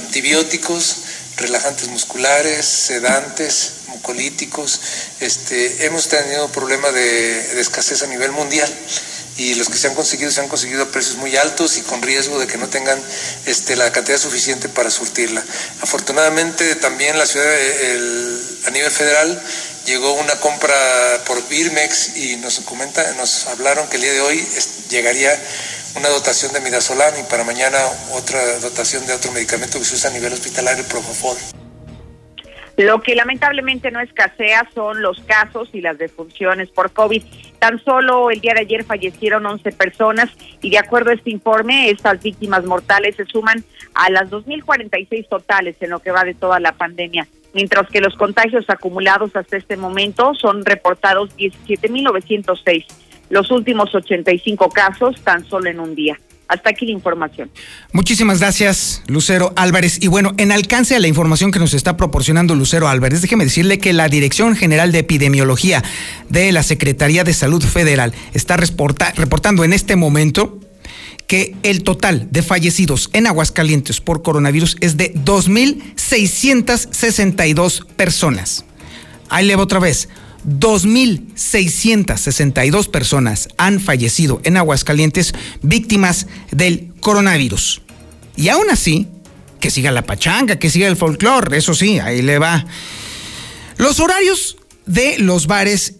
antibióticos, 0.00 0.96
relajantes 1.36 1.88
musculares, 1.88 2.64
sedantes, 2.66 3.72
mucolíticos. 3.88 4.80
Este, 5.20 5.86
hemos 5.86 6.08
tenido 6.08 6.50
problema 6.52 6.90
de, 6.90 7.60
escasez 7.60 8.02
a 8.02 8.06
nivel 8.06 8.32
mundial 8.32 8.68
y 9.36 9.54
los 9.54 9.68
que 9.68 9.78
se 9.78 9.86
han 9.86 9.94
conseguido 9.94 10.32
se 10.32 10.40
han 10.40 10.48
conseguido 10.48 10.82
a 10.82 10.90
precios 10.90 11.16
muy 11.16 11.36
altos 11.36 11.78
y 11.78 11.82
con 11.82 12.02
riesgo 12.02 12.40
de 12.40 12.48
que 12.48 12.58
no 12.58 12.68
tengan 12.68 13.00
este, 13.46 13.76
la 13.76 13.92
cantidad 13.92 14.18
suficiente 14.18 14.68
para 14.68 14.90
surtirla. 14.90 15.44
Afortunadamente 15.80 16.74
también 16.76 17.16
la 17.16 17.26
ciudad, 17.26 17.46
a 18.66 18.70
nivel 18.70 18.90
federal, 18.90 19.42
llegó 19.88 20.12
una 20.12 20.34
compra 20.36 20.74
por 21.26 21.36
Birmex 21.48 22.16
y 22.18 22.36
nos 22.36 22.60
comenta, 22.60 23.02
nos 23.14 23.46
hablaron 23.46 23.88
que 23.88 23.96
el 23.96 24.02
día 24.02 24.12
de 24.12 24.20
hoy 24.20 24.36
llegaría 24.90 25.30
una 25.96 26.10
dotación 26.10 26.52
de 26.52 26.60
midazolam 26.60 27.14
y 27.18 27.22
para 27.22 27.42
mañana 27.42 27.78
otra 28.12 28.58
dotación 28.58 29.06
de 29.06 29.14
otro 29.14 29.32
medicamento 29.32 29.78
que 29.78 29.86
se 29.86 29.94
usa 29.94 30.10
a 30.10 30.12
nivel 30.12 30.34
hospitalario, 30.34 30.84
Propofol. 30.84 31.38
Lo 32.76 33.00
que 33.02 33.14
lamentablemente 33.14 33.90
no 33.90 34.00
escasea 34.00 34.68
son 34.74 35.00
los 35.00 35.20
casos 35.20 35.70
y 35.72 35.80
las 35.80 35.96
defunciones 35.96 36.68
por 36.68 36.92
COVID. 36.92 37.24
Tan 37.58 37.82
solo 37.82 38.30
el 38.30 38.40
día 38.40 38.52
de 38.54 38.60
ayer 38.60 38.84
fallecieron 38.84 39.44
11 39.46 39.72
personas 39.72 40.30
y 40.60 40.70
de 40.70 40.78
acuerdo 40.78 41.10
a 41.10 41.14
este 41.14 41.30
informe, 41.30 41.90
estas 41.90 42.22
víctimas 42.22 42.62
mortales 42.64 43.16
se 43.16 43.24
suman 43.24 43.64
a 43.94 44.10
las 44.10 44.28
2.046 44.28 45.28
totales 45.28 45.76
en 45.80 45.90
lo 45.90 45.98
que 46.00 46.12
va 46.12 46.24
de 46.24 46.34
toda 46.34 46.60
la 46.60 46.72
pandemia 46.72 47.26
mientras 47.58 47.88
que 47.88 48.00
los 48.00 48.14
contagios 48.14 48.64
acumulados 48.68 49.34
hasta 49.34 49.56
este 49.56 49.76
momento 49.76 50.32
son 50.40 50.64
reportados 50.64 51.36
17.906. 51.36 52.84
Los 53.30 53.50
últimos 53.50 53.92
85 53.92 54.68
casos 54.68 55.20
tan 55.24 55.44
solo 55.44 55.68
en 55.68 55.80
un 55.80 55.96
día. 55.96 56.16
Hasta 56.46 56.70
aquí 56.70 56.86
la 56.86 56.92
información. 56.92 57.50
Muchísimas 57.92 58.38
gracias, 58.38 59.02
Lucero 59.08 59.52
Álvarez. 59.56 59.98
Y 60.00 60.06
bueno, 60.06 60.34
en 60.36 60.52
alcance 60.52 60.94
a 60.94 61.00
la 61.00 61.08
información 61.08 61.50
que 61.50 61.58
nos 61.58 61.74
está 61.74 61.96
proporcionando 61.96 62.54
Lucero 62.54 62.86
Álvarez, 62.86 63.22
déjeme 63.22 63.42
decirle 63.42 63.78
que 63.78 63.92
la 63.92 64.08
Dirección 64.08 64.54
General 64.54 64.92
de 64.92 65.00
Epidemiología 65.00 65.82
de 66.28 66.52
la 66.52 66.62
Secretaría 66.62 67.24
de 67.24 67.34
Salud 67.34 67.64
Federal 67.64 68.14
está 68.34 68.56
reportando 68.56 69.64
en 69.64 69.72
este 69.72 69.96
momento 69.96 70.60
que 71.28 71.54
el 71.62 71.84
total 71.84 72.26
de 72.30 72.42
fallecidos 72.42 73.08
en 73.12 73.28
Aguascalientes 73.28 74.00
por 74.00 74.22
coronavirus 74.22 74.76
es 74.80 74.96
de 74.96 75.14
2.662 75.14 77.86
personas. 77.86 78.64
Ahí 79.28 79.46
le 79.46 79.54
otra 79.54 79.78
vez. 79.78 80.08
2.662 80.48 82.90
personas 82.90 83.48
han 83.58 83.80
fallecido 83.80 84.40
en 84.44 84.56
Aguascalientes 84.56 85.34
víctimas 85.60 86.26
del 86.50 86.94
coronavirus. 87.00 87.82
Y 88.34 88.48
aún 88.48 88.70
así, 88.70 89.08
que 89.60 89.70
siga 89.70 89.90
la 89.90 90.06
pachanga, 90.06 90.58
que 90.58 90.70
siga 90.70 90.88
el 90.88 90.96
folclore, 90.96 91.58
eso 91.58 91.74
sí, 91.74 91.98
ahí 91.98 92.22
le 92.22 92.38
va. 92.38 92.64
Los 93.76 94.00
horarios 94.00 94.56
de 94.86 95.18
los 95.18 95.46
bares, 95.46 95.96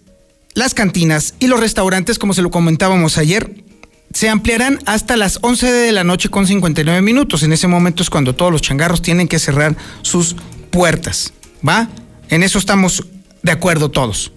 las 0.54 0.72
cantinas 0.72 1.34
y 1.38 1.48
los 1.48 1.60
restaurantes, 1.60 2.18
como 2.18 2.32
se 2.32 2.40
lo 2.40 2.50
comentábamos 2.50 3.18
ayer, 3.18 3.67
se 4.12 4.28
ampliarán 4.28 4.78
hasta 4.86 5.16
las 5.16 5.38
11 5.42 5.70
de 5.70 5.92
la 5.92 6.04
noche 6.04 6.28
con 6.28 6.46
59 6.46 7.02
minutos. 7.02 7.42
En 7.42 7.52
ese 7.52 7.66
momento 7.68 8.02
es 8.02 8.10
cuando 8.10 8.34
todos 8.34 8.52
los 8.52 8.62
changarros 8.62 9.02
tienen 9.02 9.28
que 9.28 9.38
cerrar 9.38 9.76
sus 10.02 10.36
puertas. 10.70 11.32
¿Va? 11.66 11.88
En 12.28 12.42
eso 12.42 12.58
estamos 12.58 13.04
de 13.42 13.52
acuerdo 13.52 13.90
todos. 13.90 14.32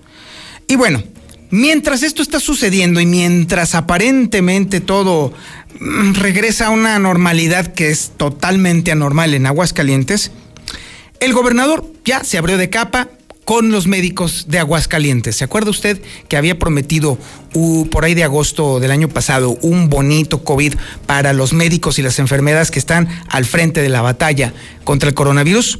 Y 0.67 0.75
bueno, 0.75 1.03
Mientras 1.51 2.01
esto 2.01 2.21
está 2.21 2.39
sucediendo 2.39 3.01
y 3.01 3.05
mientras 3.05 3.75
aparentemente 3.75 4.79
todo 4.79 5.33
mm, 5.81 6.13
regresa 6.13 6.67
a 6.67 6.69
una 6.69 6.97
normalidad 6.97 7.73
que 7.73 7.89
es 7.89 8.13
totalmente 8.15 8.89
anormal 8.89 9.33
en 9.33 9.45
Aguascalientes, 9.45 10.31
el 11.19 11.33
gobernador 11.33 11.85
ya 12.05 12.23
se 12.23 12.37
abrió 12.37 12.57
de 12.57 12.69
capa 12.69 13.09
con 13.45 13.71
los 13.71 13.87
médicos 13.87 14.45
de 14.47 14.59
Aguascalientes. 14.59 15.35
¿Se 15.35 15.43
acuerda 15.43 15.71
usted 15.71 16.01
que 16.27 16.37
había 16.37 16.59
prometido 16.59 17.17
por 17.89 18.05
ahí 18.05 18.13
de 18.13 18.23
agosto 18.23 18.79
del 18.79 18.91
año 18.91 19.09
pasado 19.09 19.57
un 19.61 19.89
bonito 19.89 20.43
COVID 20.43 20.75
para 21.05 21.33
los 21.33 21.53
médicos 21.53 21.99
y 21.99 22.01
las 22.01 22.19
enfermeras 22.19 22.71
que 22.71 22.79
están 22.79 23.07
al 23.29 23.45
frente 23.45 23.81
de 23.81 23.89
la 23.89 24.01
batalla 24.01 24.53
contra 24.83 25.09
el 25.09 25.15
coronavirus? 25.15 25.79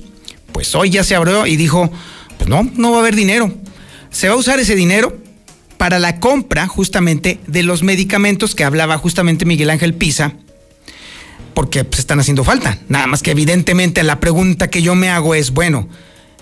Pues 0.52 0.76
hoy 0.76 0.90
ya 0.90 1.04
se 1.04 1.16
abrió 1.16 1.46
y 1.46 1.56
dijo, 1.56 1.92
pues 2.38 2.50
no, 2.50 2.70
no 2.76 2.92
va 2.92 2.98
a 2.98 3.00
haber 3.02 3.16
dinero. 3.16 3.54
Se 4.10 4.28
va 4.28 4.34
a 4.34 4.38
usar 4.38 4.60
ese 4.60 4.76
dinero 4.76 5.18
para 5.78 5.98
la 5.98 6.20
compra 6.20 6.68
justamente 6.68 7.40
de 7.48 7.64
los 7.64 7.82
medicamentos 7.82 8.54
que 8.54 8.64
hablaba 8.64 8.98
justamente 8.98 9.46
Miguel 9.46 9.70
Ángel 9.70 9.94
Pisa, 9.94 10.34
porque 11.54 11.84
pues, 11.84 12.00
están 12.00 12.20
haciendo 12.20 12.44
falta. 12.44 12.78
Nada 12.88 13.08
más 13.08 13.24
que 13.24 13.32
evidentemente 13.32 14.04
la 14.04 14.20
pregunta 14.20 14.70
que 14.70 14.82
yo 14.82 14.94
me 14.94 15.10
hago 15.10 15.34
es, 15.34 15.52
bueno, 15.52 15.88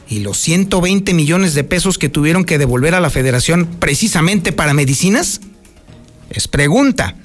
¿y 0.09 0.19
los 0.19 0.37
120 0.37 1.13
millones 1.13 1.53
de 1.53 1.63
pesos 1.63 1.97
que 1.97 2.09
tuvieron 2.09 2.43
que 2.43 2.57
devolver 2.57 2.95
a 2.95 2.99
la 2.99 3.09
federación 3.09 3.67
precisamente 3.79 4.51
para 4.51 4.73
medicinas? 4.73 5.39
Es 6.29 6.47
pregunta. 6.47 7.15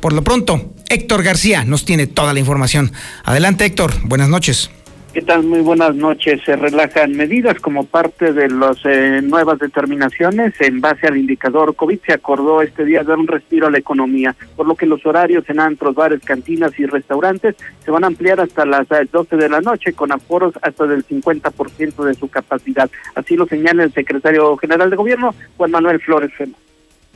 Por 0.00 0.12
lo 0.12 0.22
pronto, 0.22 0.74
Héctor 0.88 1.22
García 1.22 1.64
nos 1.64 1.84
tiene 1.84 2.06
toda 2.06 2.34
la 2.34 2.40
información. 2.40 2.92
Adelante 3.24 3.64
Héctor, 3.64 3.94
buenas 4.02 4.28
noches. 4.28 4.70
¿Qué 5.16 5.22
tal? 5.22 5.44
Muy 5.44 5.60
buenas 5.60 5.96
noches. 5.96 6.42
Se 6.44 6.56
relajan 6.56 7.12
medidas 7.12 7.58
como 7.58 7.86
parte 7.86 8.34
de 8.34 8.50
las 8.50 8.76
eh, 8.84 9.22
nuevas 9.22 9.58
determinaciones. 9.58 10.52
En 10.60 10.82
base 10.82 11.06
al 11.06 11.16
indicador 11.16 11.74
COVID 11.74 12.00
se 12.04 12.12
acordó 12.12 12.60
este 12.60 12.84
día 12.84 13.02
dar 13.02 13.16
un 13.16 13.26
respiro 13.26 13.66
a 13.66 13.70
la 13.70 13.78
economía, 13.78 14.36
por 14.56 14.66
lo 14.66 14.74
que 14.74 14.84
los 14.84 15.06
horarios 15.06 15.48
en 15.48 15.58
antros, 15.58 15.94
bares, 15.94 16.20
cantinas 16.22 16.78
y 16.78 16.84
restaurantes 16.84 17.56
se 17.82 17.90
van 17.90 18.04
a 18.04 18.08
ampliar 18.08 18.40
hasta 18.40 18.66
las 18.66 18.88
12 18.88 19.36
eh, 19.36 19.38
de 19.38 19.48
la 19.48 19.62
noche 19.62 19.94
con 19.94 20.12
aforos 20.12 20.52
hasta 20.60 20.86
del 20.86 21.02
50% 21.06 22.04
de 22.04 22.12
su 22.12 22.28
capacidad. 22.28 22.90
Así 23.14 23.36
lo 23.36 23.46
señala 23.46 23.84
el 23.84 23.94
secretario 23.94 24.54
general 24.58 24.90
de 24.90 24.96
gobierno, 24.96 25.34
Juan 25.56 25.70
Manuel 25.70 25.98
Flores 25.98 26.30
Fema 26.36 26.58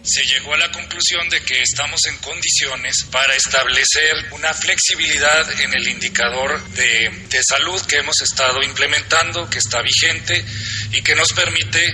se 0.02 0.24
llegó 0.24 0.54
a 0.54 0.58
la 0.58 0.70
conclusión 0.70 1.28
de 1.28 1.42
que 1.42 1.62
estamos 1.62 2.06
en 2.06 2.16
condiciones 2.18 3.04
para 3.10 3.34
establecer 3.34 4.12
una 4.32 4.54
flexibilidad 4.54 5.60
en 5.60 5.74
el 5.74 5.86
indicador 5.88 6.62
de, 6.70 7.10
de, 7.28 7.42
salud 7.42 7.80
que 7.82 7.96
hemos 7.96 8.20
estado 8.22 8.62
implementando, 8.62 9.48
que 9.50 9.58
está 9.58 9.82
vigente 9.82 10.44
y 10.92 11.02
que 11.02 11.14
nos 11.14 11.32
permite 11.32 11.86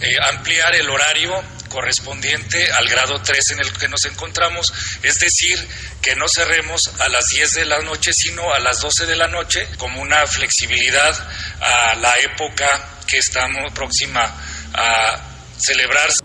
eh, 0.00 0.16
ampliar 0.32 0.74
el 0.74 0.88
horario 0.88 1.42
correspondiente 1.68 2.70
al 2.72 2.88
grado 2.88 3.22
3 3.22 3.52
en 3.52 3.60
el 3.60 3.72
que 3.72 3.88
nos 3.88 4.04
encontramos, 4.04 4.72
es 5.02 5.18
decir, 5.18 5.58
que 6.02 6.14
no 6.16 6.28
cerremos 6.28 6.90
a 7.00 7.08
las 7.08 7.28
10 7.28 7.54
de 7.54 7.64
la 7.64 7.80
noche, 7.80 8.12
sino 8.12 8.52
a 8.52 8.58
las 8.58 8.80
12 8.80 9.06
de 9.06 9.16
la 9.16 9.28
noche, 9.28 9.66
como 9.78 10.02
una 10.02 10.26
flexibilidad 10.26 11.14
a 11.60 11.94
la 11.96 12.14
época 12.16 13.00
que 13.06 13.18
estamos 13.18 13.72
próxima 13.72 14.22
a 14.74 15.20
celebrarse. 15.56 16.21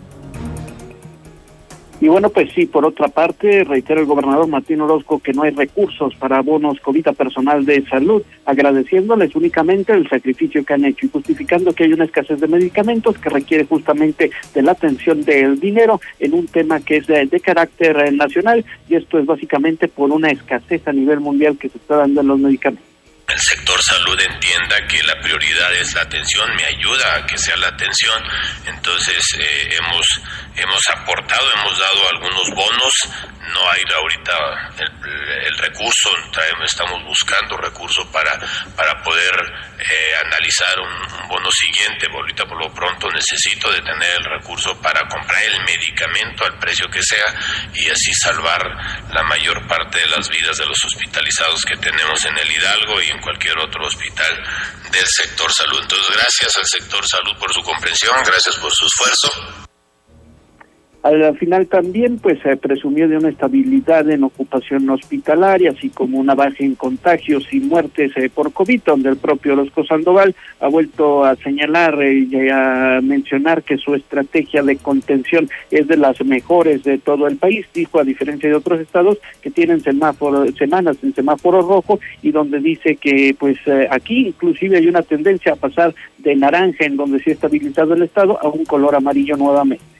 Y 2.00 2.06
bueno, 2.06 2.30
pues 2.30 2.52
sí, 2.52 2.66
por 2.66 2.84
otra 2.84 3.08
parte, 3.08 3.64
reitera 3.64 4.00
el 4.00 4.06
gobernador 4.06 4.46
Martín 4.46 4.80
Orozco 4.80 5.18
que 5.18 5.32
no 5.32 5.42
hay 5.42 5.50
recursos 5.50 6.14
para 6.14 6.42
bonos 6.42 6.80
COVID 6.80 7.08
personal 7.16 7.64
de 7.64 7.84
salud, 7.86 8.22
agradeciéndoles 8.44 9.34
únicamente 9.34 9.92
el 9.92 10.08
sacrificio 10.08 10.64
que 10.64 10.74
han 10.74 10.84
hecho 10.84 11.06
y 11.06 11.10
justificando 11.10 11.72
que 11.72 11.84
hay 11.84 11.92
una 11.92 12.04
escasez 12.04 12.40
de 12.40 12.46
medicamentos 12.46 13.18
que 13.18 13.30
requiere 13.30 13.64
justamente 13.64 14.30
de 14.54 14.62
la 14.62 14.72
atención 14.72 15.24
del 15.24 15.58
dinero 15.58 16.00
en 16.20 16.34
un 16.34 16.46
tema 16.46 16.80
que 16.80 16.98
es 16.98 17.06
de, 17.06 17.26
de 17.26 17.40
carácter 17.40 17.96
eh, 17.98 18.12
nacional 18.12 18.64
y 18.88 18.94
esto 18.94 19.18
es 19.18 19.26
básicamente 19.26 19.88
por 19.88 20.10
una 20.10 20.30
escasez 20.30 20.86
a 20.86 20.92
nivel 20.92 21.20
mundial 21.20 21.58
que 21.58 21.68
se 21.68 21.78
está 21.78 21.96
dando 21.96 22.20
en 22.20 22.28
los 22.28 22.38
medicamentos 22.38 22.88
el 23.28 23.38
sector 23.38 23.82
salud 23.82 24.18
entienda 24.20 24.86
que 24.86 25.02
la 25.02 25.20
prioridad 25.20 25.74
es 25.76 25.94
la 25.94 26.02
atención, 26.02 26.48
me 26.56 26.64
ayuda 26.64 27.16
a 27.16 27.26
que 27.26 27.36
sea 27.36 27.56
la 27.58 27.68
atención. 27.68 28.22
Entonces 28.66 29.36
eh, 29.38 29.68
hemos, 29.78 30.22
hemos 30.58 30.90
aportado, 30.90 31.52
hemos 31.54 31.78
dado 31.78 32.08
algunos 32.10 32.50
bonos, 32.50 33.08
no 33.52 33.70
hay 33.70 33.82
ahorita 33.94 34.72
el, 34.78 35.58
recurso, 35.58 36.10
estamos 36.64 37.02
buscando 37.04 37.56
recursos 37.56 38.06
para, 38.08 38.38
para 38.76 39.02
poder 39.02 39.34
eh, 39.78 40.14
analizar 40.24 40.78
un, 40.80 41.28
bono 41.28 41.50
siguiente. 41.50 42.06
Ahorita 42.10 42.44
por 42.46 42.58
lo 42.58 42.72
pronto 42.72 43.10
necesito 43.10 43.70
de 43.70 43.80
tener 43.82 44.16
el 44.18 44.24
recurso 44.24 44.80
para 44.80 45.06
comprar 45.08 45.42
el 45.44 45.62
medicamento 45.64 46.44
al 46.44 46.58
precio 46.58 46.88
que 46.90 47.02
sea 47.02 47.24
y 47.74 47.88
así 47.90 48.14
salvar 48.14 48.62
la 49.10 49.22
mayor 49.24 49.66
parte 49.66 49.98
de 49.98 50.06
las 50.06 50.28
vidas 50.28 50.56
de 50.56 50.66
los 50.66 50.84
hospitalizados 50.84 51.64
que 51.64 51.76
tenemos 51.76 52.24
en 52.24 52.36
el 52.38 52.50
Hidalgo 52.50 53.02
y 53.02 53.10
en 53.10 53.20
cualquier 53.20 53.58
otro 53.58 53.86
hospital 53.86 54.42
del 54.90 55.06
sector 55.06 55.52
salud. 55.52 55.80
Entonces, 55.82 56.16
gracias 56.16 56.56
al 56.56 56.66
sector 56.66 57.06
salud 57.06 57.36
por 57.38 57.52
su 57.52 57.62
comprensión, 57.62 58.16
gracias 58.24 58.56
por 58.56 58.72
su 58.72 58.86
esfuerzo. 58.86 59.67
Al 61.00 61.38
final 61.38 61.68
también 61.68 62.18
pues 62.18 62.40
se 62.40 62.56
presumió 62.56 63.08
de 63.08 63.16
una 63.16 63.28
estabilidad 63.28 64.10
en 64.10 64.24
ocupación 64.24 64.90
hospitalaria, 64.90 65.70
así 65.70 65.90
como 65.90 66.18
una 66.18 66.34
baja 66.34 66.56
en 66.58 66.74
contagios 66.74 67.46
y 67.52 67.60
muertes 67.60 68.10
eh, 68.16 68.28
por 68.28 68.52
COVID, 68.52 68.82
donde 68.84 69.10
el 69.10 69.16
propio 69.16 69.52
Orozco 69.52 69.84
Sandoval 69.84 70.34
ha 70.58 70.66
vuelto 70.66 71.24
a 71.24 71.36
señalar 71.36 72.02
eh, 72.02 72.26
y 72.28 72.48
a 72.48 72.98
mencionar 73.00 73.62
que 73.62 73.78
su 73.78 73.94
estrategia 73.94 74.64
de 74.64 74.76
contención 74.76 75.48
es 75.70 75.86
de 75.86 75.96
las 75.96 76.20
mejores 76.24 76.82
de 76.82 76.98
todo 76.98 77.28
el 77.28 77.36
país, 77.36 77.64
dijo 77.72 78.00
a 78.00 78.04
diferencia 78.04 78.48
de 78.48 78.56
otros 78.56 78.80
estados 78.80 79.18
que 79.40 79.52
tienen 79.52 79.80
semáforo, 79.80 80.50
semanas 80.52 80.96
en 81.04 81.14
semáforo 81.14 81.62
rojo 81.62 82.00
y 82.22 82.32
donde 82.32 82.58
dice 82.58 82.96
que 82.96 83.36
pues 83.38 83.56
eh, 83.66 83.86
aquí 83.88 84.26
inclusive 84.28 84.78
hay 84.78 84.88
una 84.88 85.02
tendencia 85.02 85.52
a 85.52 85.56
pasar 85.56 85.94
de 86.18 86.34
naranja 86.34 86.86
en 86.86 86.96
donde 86.96 87.22
se 87.22 87.30
ha 87.30 87.34
estabilizado 87.34 87.94
el 87.94 88.02
estado 88.02 88.36
a 88.42 88.48
un 88.48 88.64
color 88.64 88.96
amarillo 88.96 89.36
nuevamente 89.36 89.97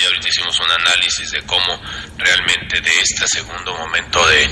y 0.00 0.04
ahorita 0.04 0.28
hicimos 0.28 0.58
un 0.60 0.70
análisis 0.70 1.30
de 1.30 1.42
cómo 1.42 1.80
realmente 2.16 2.80
de 2.80 3.00
este 3.00 3.26
segundo 3.26 3.74
momento 3.76 4.26
de, 4.26 4.48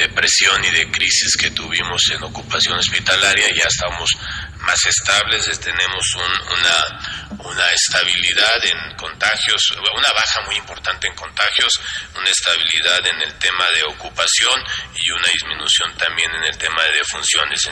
depresión 0.00 0.64
y 0.64 0.70
de 0.70 0.90
crisis 0.90 1.36
que 1.36 1.50
tuvimos 1.50 2.10
en 2.10 2.22
ocupación 2.22 2.78
hospitalaria 2.78 3.46
ya 3.54 3.64
estamos 3.68 4.16
más 4.64 4.86
estables, 4.86 5.60
tenemos 5.60 6.14
una, 6.14 7.46
una 7.50 7.72
estabilidad 7.72 8.64
en 8.64 8.96
contagios, 8.96 9.70
una 9.72 10.12
baja 10.12 10.40
muy 10.46 10.56
importante 10.56 11.06
en 11.06 11.14
contagios, 11.14 11.80
una 12.18 12.28
estabilidad 12.30 13.06
en 13.06 13.22
el 13.22 13.34
tema 13.38 13.64
de 13.70 13.84
ocupación 13.84 14.60
y 15.04 15.10
una 15.10 15.28
disminución 15.28 15.90
también 15.96 16.30
en 16.34 16.44
el 16.44 16.58
tema 16.58 16.82
de 16.84 16.92
defunciones. 16.98 17.70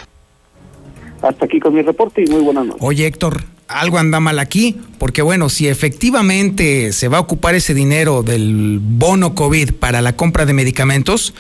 Hasta 1.23 1.45
aquí 1.45 1.59
con 1.59 1.75
mi 1.75 1.83
reporte 1.83 2.23
y 2.23 2.31
muy 2.31 2.43
buenas 2.43 2.67
noches. 2.67 2.83
Oye 2.83 3.07
Héctor, 3.07 3.43
algo 3.69 3.99
anda 3.99 4.19
mal 4.19 4.39
aquí, 4.39 4.77
porque 4.99 5.23
bueno, 5.23 5.49
si 5.49 5.69
efectivamente 5.69 6.93
se 6.93 7.09
va 7.09 7.19
a 7.19 7.21
ocupar 7.21 7.55
ese 7.55 7.75
dinero 7.75 8.23
del 8.23 8.81
bono 8.81 9.35
COVID 9.35 9.75
para 9.75 10.01
la 10.01 10.17
compra 10.17 10.47
de 10.47 10.55
medicamentos, 10.55 11.35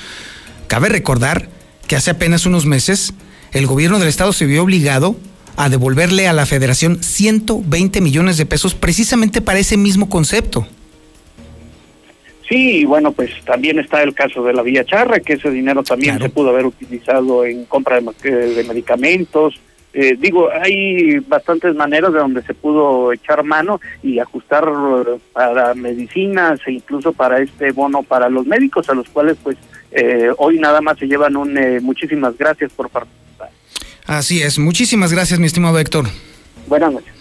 cabe 0.67 0.91
recordar 0.91 1.49
que 1.87 1.97
hace 1.97 2.11
apenas 2.11 2.47
unos 2.47 2.67
meses 2.67 3.15
el 3.53 3.67
gobierno 3.67 3.99
del 3.99 4.09
estado 4.09 4.33
se 4.33 4.47
vio 4.47 4.63
obligado 4.63 5.17
a 5.57 5.69
devolverle 5.71 6.29
a 6.29 6.33
la 6.33 6.47
federación 6.47 7.03
120 7.03 8.01
millones 8.01 8.37
de 8.37 8.47
pesos 8.47 8.75
precisamente 8.75 9.41
para 9.41 9.59
ese 9.59 9.77
mismo 9.77 10.09
concepto. 10.09 10.67
Sí, 12.49 12.85
bueno, 12.85 13.13
pues 13.13 13.31
también 13.45 13.79
está 13.79 14.03
el 14.03 14.15
caso 14.15 14.43
de 14.43 14.55
la 14.55 14.63
Villa 14.63 14.85
Charra, 14.85 15.21
que 15.21 15.35
ese 15.35 15.51
dinero 15.51 15.83
también 15.83 16.19
se 16.19 16.31
pudo 16.31 16.51
haber 16.51 16.65
utilizado 16.65 17.45
en 17.45 17.65
compra 17.65 18.01
de, 18.01 18.31
de 18.55 18.65
medicamentos, 18.65 19.61
eh, 19.95 20.17
digo, 20.19 20.49
hay 20.51 21.19
bastantes 21.21 21.75
maneras 21.75 22.13
de 22.13 22.19
donde 22.19 22.43
se 22.43 22.53
pudo 22.53 23.13
echar 23.13 23.43
mano 23.43 23.81
y 24.03 24.19
ajustar 24.19 24.65
eh, 24.65 25.19
para 25.33 25.75
medicinas 25.75 26.61
e 26.67 26.73
incluso 26.73 27.13
para 27.13 27.41
este 27.41 27.73
bono 27.73 28.03
para 28.03 28.29
los 28.29 28.47
médicos, 28.47 28.89
a 28.91 28.95
los 28.95 29.09
cuales 29.09 29.39
pues 29.43 29.57
eh, 29.93 30.31
hoy 30.37 30.59
nada 30.59 30.83
más 30.83 30.99
se 30.99 31.07
llevan 31.07 31.37
un 31.37 31.59
muchísimas 31.83 32.37
gracias 32.37 32.71
por 32.73 32.91
participar. 32.91 33.51
Así 34.07 34.43
es, 34.43 34.59
muchísimas 34.59 35.13
gracias 35.13 35.41
mi 35.41 35.47
estimado 35.47 35.79
Héctor. 35.79 36.07
Buenas 36.67 36.93
noches. 36.93 37.13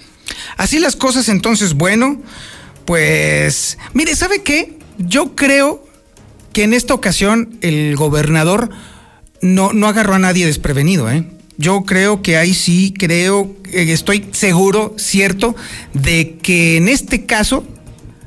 Así 0.58 0.80
las 0.80 0.98
cosas 0.98 1.30
entonces, 1.30 1.74
bueno, 1.74 2.22
pues 2.86 3.78
mire, 3.94 4.14
¿sabe 4.16 4.44
qué? 4.44 4.78
Yo 4.98 5.36
creo 5.36 5.86
que 6.52 6.64
en 6.64 6.74
esta 6.74 6.94
ocasión 6.94 7.58
el 7.62 7.96
gobernador 7.96 8.70
no, 9.42 9.72
no 9.72 9.88
agarró 9.88 10.16
a 10.16 10.20
nadie 10.20 10.46
desprevenido, 10.46 11.10
¿eh? 11.10 11.24
Yo 11.58 11.84
creo 11.84 12.22
que 12.22 12.38
ahí 12.38 12.54
sí, 12.54 12.94
creo, 12.98 13.56
eh, 13.72 13.92
estoy 13.92 14.30
seguro, 14.32 14.94
cierto, 14.98 15.56
de 15.94 16.38
que 16.42 16.78
en 16.78 16.88
este 16.88 17.26
caso 17.26 17.66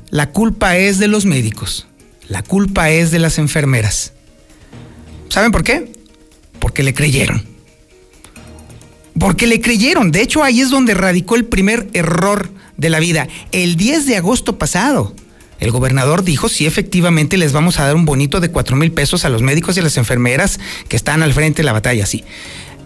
la 0.09 0.31
culpa 0.31 0.77
es 0.77 0.99
de 0.99 1.07
los 1.07 1.25
médicos, 1.25 1.87
la 2.27 2.43
culpa 2.43 2.89
es 2.89 3.11
de 3.11 3.19
las 3.19 3.37
enfermeras. 3.37 4.13
¿Saben 5.29 5.51
por 5.51 5.63
qué? 5.63 5.91
Porque 6.59 6.83
le 6.83 6.93
creyeron. 6.93 7.45
Porque 9.17 9.47
le 9.47 9.61
creyeron. 9.61 10.11
De 10.11 10.21
hecho, 10.21 10.43
ahí 10.43 10.59
es 10.59 10.69
donde 10.69 10.93
radicó 10.93 11.35
el 11.35 11.45
primer 11.45 11.89
error 11.93 12.49
de 12.75 12.89
la 12.89 12.99
vida. 12.99 13.27
El 13.53 13.77
10 13.77 14.07
de 14.07 14.17
agosto 14.17 14.57
pasado, 14.57 15.15
el 15.61 15.71
gobernador 15.71 16.23
dijo, 16.23 16.49
sí, 16.49 16.65
efectivamente 16.65 17.37
les 17.37 17.53
vamos 17.53 17.79
a 17.79 17.85
dar 17.85 17.95
un 17.95 18.03
bonito 18.03 18.39
de 18.39 18.49
cuatro 18.49 18.75
mil 18.75 18.91
pesos 18.91 19.23
a 19.23 19.29
los 19.29 19.43
médicos 19.43 19.77
y 19.77 19.79
a 19.79 19.83
las 19.83 19.95
enfermeras 19.97 20.59
que 20.89 20.95
están 20.95 21.21
al 21.21 21.33
frente 21.33 21.57
de 21.57 21.65
la 21.65 21.71
batalla, 21.71 22.05
sí. 22.05 22.23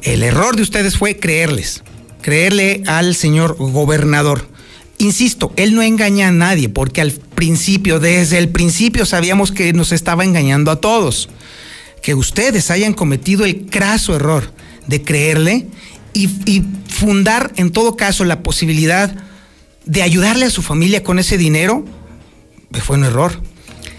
El 0.06 0.22
error 0.22 0.56
de 0.56 0.62
ustedes 0.62 0.98
fue 1.00 1.18
creerles, 1.18 1.82
creerle 2.22 2.84
al 2.86 3.16
señor 3.16 3.56
gobernador. 3.58 4.48
Insisto, 5.00 5.52
él 5.56 5.74
no 5.74 5.82
engaña 5.82 6.28
a 6.28 6.32
nadie 6.32 6.70
porque 6.70 7.02
al 7.02 7.12
principio, 7.12 8.00
desde 8.00 8.38
el 8.38 8.50
principio 8.50 9.08
sabíamos 9.08 9.52
que 9.52 9.74
nos 9.74 9.92
estaba 9.92 10.24
engañando 10.24 10.70
a 10.70 10.80
todos. 10.80 11.28
Que 12.04 12.14
ustedes 12.14 12.70
hayan 12.70 12.94
cometido 12.94 13.46
el 13.46 13.66
craso 13.66 14.16
error 14.16 14.54
de 14.86 15.02
creerle 15.02 15.68
y, 16.14 16.30
fundar 16.88 17.52
en 17.58 17.72
todo 17.72 17.98
caso 17.98 18.24
la 18.24 18.44
posibilidad 18.44 19.14
de 19.86 20.04
ayudarle 20.04 20.46
a 20.46 20.52
su 20.52 20.62
familia 20.62 21.04
con 21.04 21.18
ese 21.18 21.38
dinero, 21.38 21.84
pues 22.72 22.84
fue 22.84 22.96
un 22.96 23.06
error. 23.06 23.42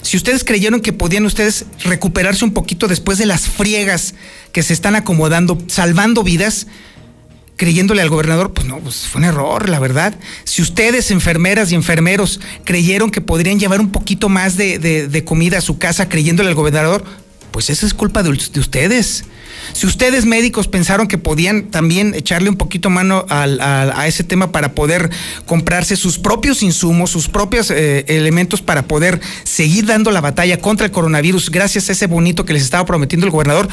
Si 0.03 0.17
ustedes 0.17 0.45
creyeron 0.45 0.81
que 0.81 0.93
podían 0.93 1.27
ustedes 1.27 1.67
recuperarse 1.83 2.45
un 2.45 2.55
poquito 2.55 2.87
después 2.87 3.19
de 3.19 3.27
las 3.27 3.49
friegas 3.49 4.15
que 4.57 4.63
se 4.63 4.73
están 4.73 4.97
acomodando, 4.97 5.59
salvando 5.67 6.23
vidas, 6.23 6.67
creyéndole 7.57 8.01
al 8.01 8.09
gobernador, 8.09 8.55
pues 8.55 8.67
no, 8.67 8.79
pues 8.79 9.07
fue 9.07 9.19
un 9.19 9.27
error, 9.27 9.69
la 9.69 9.79
verdad. 9.79 10.19
Si 10.45 10.63
ustedes, 10.63 11.11
enfermeras 11.11 11.73
y 11.73 11.75
enfermeros, 11.75 12.41
creyeron 12.65 13.11
que 13.11 13.21
podrían 13.21 13.61
llevar 13.61 13.81
un 13.81 13.93
poquito 13.93 14.31
más 14.31 14.57
de, 14.57 15.23
comida 15.27 15.59
a 15.59 15.61
su 15.61 15.77
casa 15.77 16.09
creyéndole 16.09 16.49
al 16.49 16.55
gobernador, 16.55 17.05
pues 17.51 17.69
esa 17.69 17.85
es 17.85 17.93
culpa 17.93 18.23
de, 18.23 18.31
ustedes. 18.31 19.25
Si 19.75 19.87
ustedes 19.87 20.25
médicos 20.25 20.69
pensaron 20.69 21.07
que 21.07 21.19
podían 21.19 21.65
también 21.65 22.15
echarle 22.15 22.49
un 22.49 22.57
poquito 22.57 22.89
mano 22.89 23.27
a, 23.29 24.07
ese 24.07 24.25
tema 24.25 24.53
para 24.53 24.75
poder 24.75 25.11
comprarse 25.45 25.97
sus 25.97 26.19
propios 26.19 26.63
insumos, 26.63 27.11
sus 27.11 27.29
propios 27.29 27.71
eh, 27.71 28.07
elementos 28.09 28.63
para 28.63 28.87
poder 28.87 29.21
seguir 29.45 29.85
dando 29.85 30.11
la 30.13 30.23
batalla 30.23 30.59
contra 30.61 30.87
el 30.87 30.93
coronavirus 30.93 31.51
gracias 31.51 31.91
a 31.91 31.93
ese 31.93 32.07
bonito 32.07 32.47
que 32.47 32.55
les 32.55 32.63
estaba 32.63 32.87
prometiendo 32.87 33.27
el 33.27 33.33
gobernador, 33.33 33.69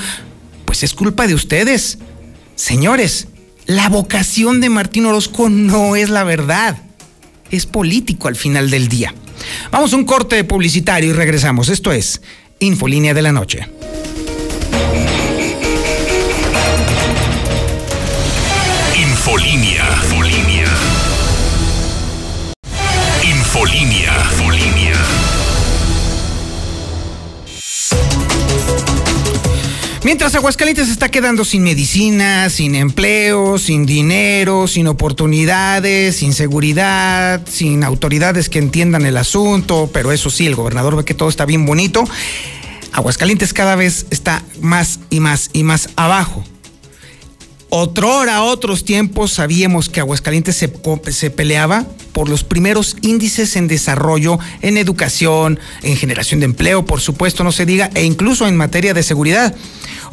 pues 0.73 0.81
es 0.81 0.95
culpa 0.95 1.27
de 1.27 1.35
ustedes. 1.35 1.99
Señores, 2.55 3.27
la 3.67 3.89
vocación 3.89 4.59
de 4.59 4.69
Martín 4.69 5.05
Orozco 5.05 5.47
no 5.47 5.95
es 5.95 6.09
la 6.09 6.23
verdad, 6.23 6.81
es 7.51 7.67
político 7.67 8.27
al 8.27 8.35
final 8.35 8.71
del 8.71 8.87
día. 8.87 9.13
Vamos 9.69 9.93
a 9.93 9.97
un 9.97 10.03
corte 10.03 10.43
publicitario 10.43 11.11
y 11.11 11.13
regresamos. 11.13 11.69
Esto 11.69 11.91
es 11.91 12.23
Infolínea 12.57 13.13
de 13.13 13.21
la 13.21 13.31
Noche. 13.31 13.67
Infolínea. 18.97 19.85
Infolínea. 20.09 20.67
Infolínea. 23.21 24.12
Mientras 30.13 30.35
Aguascalientes 30.35 30.89
está 30.89 31.09
quedando 31.09 31.43
sin 31.43 31.63
medicina, 31.63 32.47
sin 32.51 32.75
empleo, 32.75 33.57
sin 33.57 33.87
dinero, 33.87 34.67
sin 34.67 34.85
oportunidades, 34.85 36.17
sin 36.17 36.33
seguridad, 36.33 37.41
sin 37.49 37.83
autoridades 37.83 38.47
que 38.47 38.59
entiendan 38.59 39.07
el 39.07 39.17
asunto, 39.17 39.89
pero 39.91 40.11
eso 40.11 40.29
sí, 40.29 40.45
el 40.45 40.53
gobernador 40.53 40.97
ve 40.97 41.03
que 41.03 41.15
todo 41.15 41.29
está 41.29 41.47
bien 41.47 41.65
bonito. 41.65 42.03
Aguascalientes 42.91 43.53
cada 43.53 43.75
vez 43.75 44.05
está 44.11 44.43
más 44.61 44.99
y 45.09 45.19
más 45.19 45.49
y 45.51 45.63
más 45.63 45.89
abajo. 45.95 46.43
Otrora, 47.75 48.43
otros 48.43 48.85
tiempos, 48.85 49.33
sabíamos 49.33 49.89
que 49.89 49.99
Aguascalientes 49.99 50.55
se, 50.55 50.71
se, 51.09 51.31
peleaba 51.31 51.87
por 52.11 52.29
los 52.29 52.43
primeros 52.43 52.97
índices 53.01 53.55
en 53.55 53.67
desarrollo, 53.67 54.37
en 54.61 54.77
educación, 54.77 55.59
en 55.81 55.97
generación 55.97 56.39
de 56.39 56.45
empleo, 56.45 56.85
por 56.85 57.01
supuesto, 57.01 57.43
no 57.43 57.51
se 57.51 57.65
diga, 57.65 57.89
e 57.95 58.03
incluso 58.03 58.47
en 58.47 58.55
materia 58.55 58.93
de 58.93 59.01
seguridad. 59.01 59.55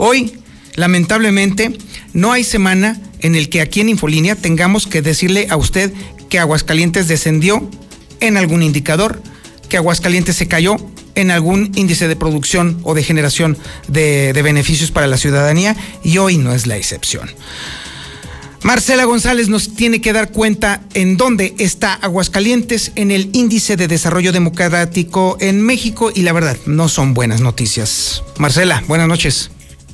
Hoy, 0.03 0.33
lamentablemente, 0.77 1.77
no 2.15 2.33
hay 2.33 2.43
semana 2.43 2.99
en 3.21 3.35
el 3.35 3.51
que 3.51 3.61
aquí 3.61 3.81
en 3.81 3.91
Infolínea 3.91 4.35
tengamos 4.35 4.87
que 4.87 5.03
decirle 5.03 5.47
a 5.51 5.59
usted 5.59 5.93
que 6.31 6.39
Aguascalientes 6.39 7.07
descendió 7.07 7.69
en 8.21 8.39
algún 8.39 8.63
indicador, 8.63 9.23
que 9.69 9.77
Aguascalientes 9.77 10.37
se 10.37 10.49
cayó 10.49 10.77
en 11.17 11.31
algún 11.31 11.73
índice 11.75 12.09
de 12.09 12.17
producción 12.17 12.81
o 12.83 12.95
de 12.95 13.03
generación 13.03 13.59
de, 13.89 14.33
beneficios 14.43 14.91
para 14.91 15.07
la 15.07 15.19
ciudadanía 15.19 15.77
y 16.03 16.17
hoy 16.17 16.39
no 16.39 16.55
es 16.55 16.67
la 16.67 16.79
excepción. 16.79 17.31
Marcela 18.63 19.05
González 19.05 19.51
nos 19.51 19.75
tiene 19.75 20.01
que 20.01 20.15
dar 20.15 20.33
cuenta 20.33 20.81
en 20.95 21.19
dónde 21.19 21.55
está 21.59 21.93
Aguascalientes 21.93 22.93
en 22.95 23.11
el 23.11 23.29
índice 23.35 23.77
de 23.77 23.87
desarrollo 23.87 24.33
democrático 24.33 25.37
en 25.41 25.61
México 25.61 26.11
y 26.15 26.23
la 26.23 26.33
verdad, 26.33 26.57
no 26.65 26.89
son 26.89 27.13
buenas 27.13 27.43
noticias. 27.43 28.23
Marcela, 28.39 28.83
buenas 28.89 29.07
noches. 29.07 29.51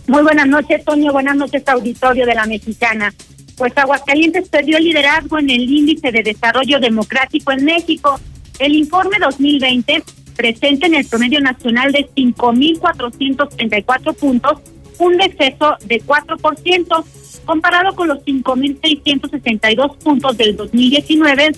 Muy 0.09 0.23
buenas 0.23 0.47
noches, 0.47 0.85
Toño. 0.85 1.12
Buenas 1.12 1.37
noches, 1.37 1.64
auditorio 1.66 2.27
de 2.27 2.35
la 2.35 2.47
Mexicana. 2.47 3.12
Pues 3.57 3.77
Aguascalientes 3.77 4.49
perdió 4.49 4.79
liderazgo 4.79 5.38
en 5.38 5.51
el 5.51 5.69
índice 5.69 6.12
de 6.12 6.23
desarrollo 6.23 6.79
democrático 6.79 7.51
en 7.51 7.64
México. 7.64 8.21
El 8.59 8.77
informe 8.77 9.16
2020 9.21 10.05
presenta 10.37 10.87
en 10.87 10.95
el 10.95 11.07
promedio 11.07 11.40
nacional 11.40 11.90
de 11.90 12.09
5.434 12.14 14.14
puntos 14.14 14.61
un 14.99 15.16
deceso 15.16 15.77
de 15.85 16.03
4%, 16.03 17.05
comparado 17.45 17.95
con 17.95 18.09
los 18.09 18.19
5.662 18.25 19.97
puntos 19.99 20.37
del 20.37 20.57
2019, 20.57 21.53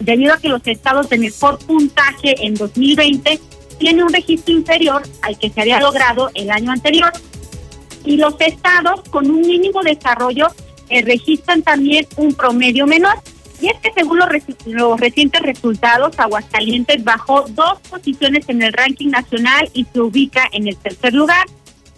debido 0.00 0.34
a 0.34 0.38
que 0.38 0.48
los 0.48 0.66
estados 0.66 1.08
de 1.08 1.18
mejor 1.18 1.58
puntaje 1.60 2.34
en 2.44 2.54
2020 2.54 3.40
tienen 3.78 4.04
un 4.04 4.12
registro 4.12 4.54
inferior 4.54 5.02
al 5.22 5.38
que 5.38 5.50
se 5.50 5.60
había 5.60 5.80
logrado 5.80 6.30
el 6.34 6.50
año 6.50 6.70
anterior. 6.70 7.12
Y 8.04 8.16
los 8.16 8.34
estados 8.40 9.02
con 9.10 9.30
un 9.30 9.40
mínimo 9.40 9.82
desarrollo 9.82 10.48
eh, 10.88 11.02
registran 11.02 11.62
también 11.62 12.06
un 12.16 12.34
promedio 12.34 12.86
menor. 12.86 13.14
Y 13.60 13.68
es 13.68 13.76
que 13.78 13.92
según 13.94 14.18
los, 14.18 14.28
los 14.66 14.98
recientes 14.98 15.40
resultados, 15.40 16.18
Aguascalientes 16.18 17.04
bajó 17.04 17.44
dos 17.50 17.78
posiciones 17.88 18.48
en 18.48 18.62
el 18.62 18.72
ranking 18.72 19.10
nacional 19.10 19.70
y 19.72 19.84
se 19.84 20.00
ubica 20.00 20.48
en 20.52 20.66
el 20.68 20.76
tercer 20.76 21.14
lugar. 21.14 21.46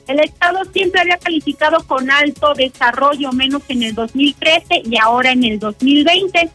El 0.07 0.21
Estado 0.21 0.61
siempre 0.73 1.01
había 1.01 1.17
calificado 1.17 1.83
con 1.87 2.11
alto 2.11 2.53
desarrollo, 2.55 3.33
menos 3.33 3.63
en 3.69 3.83
el 3.83 3.95
2013 3.95 4.83
y 4.85 4.99
ahora 4.99 5.33
en 5.33 5.45
el 5.45 5.59
2020. 5.59 6.51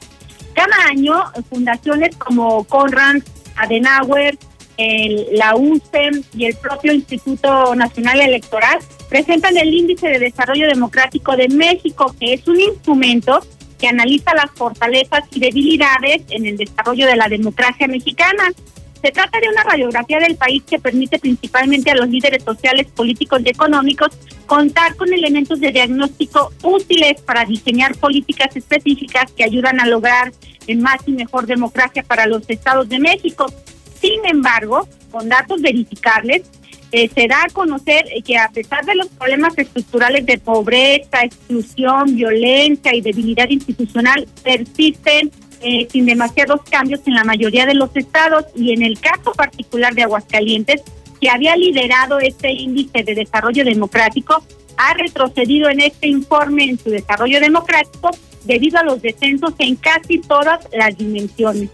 Cada 0.53 0.75
año, 0.89 1.23
fundaciones 1.49 2.15
como 2.17 2.63
Conrad, 2.65 3.23
Adenauer, 3.55 4.37
el, 4.79 5.27
la 5.33 5.55
UCEM 5.57 6.23
y 6.37 6.45
el 6.45 6.55
propio 6.55 6.93
Instituto 6.93 7.75
Nacional 7.75 8.21
Electoral 8.21 8.79
presentan 9.09 9.57
el 9.57 9.73
Índice 9.73 10.07
de 10.07 10.19
Desarrollo 10.19 10.67
Democrático 10.67 11.35
de 11.35 11.49
México, 11.49 12.15
que 12.17 12.33
es 12.33 12.47
un 12.47 12.59
instrumento 12.61 13.41
que 13.77 13.87
analiza 13.87 14.33
las 14.33 14.51
fortalezas 14.51 15.23
y 15.31 15.41
debilidades 15.41 16.21
en 16.29 16.45
el 16.45 16.57
desarrollo 16.57 17.07
de 17.07 17.17
la 17.17 17.27
democracia 17.27 17.87
mexicana. 17.87 18.51
Se 19.01 19.11
trata 19.11 19.39
de 19.39 19.49
una 19.49 19.63
radiografía 19.63 20.19
del 20.19 20.37
país 20.37 20.63
que 20.63 20.79
permite 20.79 21.19
principalmente 21.19 21.91
a 21.91 21.95
los 21.95 22.07
líderes 22.07 22.43
sociales, 22.43 22.87
políticos 22.87 23.41
y 23.43 23.49
económicos 23.49 24.09
contar 24.45 24.95
con 24.95 25.11
elementos 25.13 25.59
de 25.59 25.71
diagnóstico 25.71 26.51
útiles 26.63 27.21
para 27.21 27.43
diseñar 27.45 27.95
políticas 27.97 28.55
específicas 28.55 29.31
que 29.31 29.43
ayudan 29.43 29.79
a 29.81 29.85
lograr 29.85 30.31
más 30.75 30.99
y 31.07 31.11
mejor 31.11 31.47
democracia 31.47 32.03
para 32.03 32.27
los 32.27 32.49
estados 32.49 32.87
de 32.89 32.99
México. 32.99 33.45
Sin 34.01 34.25
embargo, 34.25 34.87
con 35.11 35.29
datos 35.29 35.61
verificables, 35.61 36.43
eh, 36.91 37.09
se 37.13 37.27
da 37.27 37.43
a 37.43 37.49
conocer 37.53 38.05
que 38.25 38.37
a 38.37 38.49
pesar 38.49 38.83
de 38.85 38.95
los 38.95 39.07
problemas 39.09 39.55
estructurales 39.57 40.25
de 40.25 40.39
pobreza, 40.39 41.23
exclusión, 41.23 42.15
violencia 42.15 42.95
y 42.95 43.01
debilidad 43.01 43.47
institucional, 43.49 44.27
persisten 44.43 45.31
eh, 45.61 45.87
sin 45.91 46.05
demasiados 46.05 46.61
cambios 46.69 47.01
en 47.05 47.13
la 47.13 47.23
mayoría 47.23 47.65
de 47.65 47.75
los 47.75 47.95
estados 47.95 48.45
y 48.55 48.73
en 48.73 48.81
el 48.81 48.99
caso 48.99 49.33
particular 49.33 49.93
de 49.93 50.03
Aguascalientes, 50.03 50.81
que 51.21 51.29
había 51.29 51.55
liderado 51.55 52.19
este 52.19 52.51
índice 52.51 53.03
de 53.03 53.13
desarrollo 53.13 53.65
democrático, 53.65 54.41
ha 54.77 54.93
retrocedido 54.93 55.69
en 55.69 55.81
este 55.81 56.07
informe 56.07 56.63
en 56.63 56.79
su 56.79 56.89
desarrollo 56.89 57.39
democrático 57.39 58.09
debido 58.45 58.79
a 58.79 58.83
los 58.83 59.01
descensos 59.01 59.53
en 59.59 59.75
casi 59.75 60.19
todas 60.19 60.65
las 60.71 60.97
dimensiones. 60.97 61.69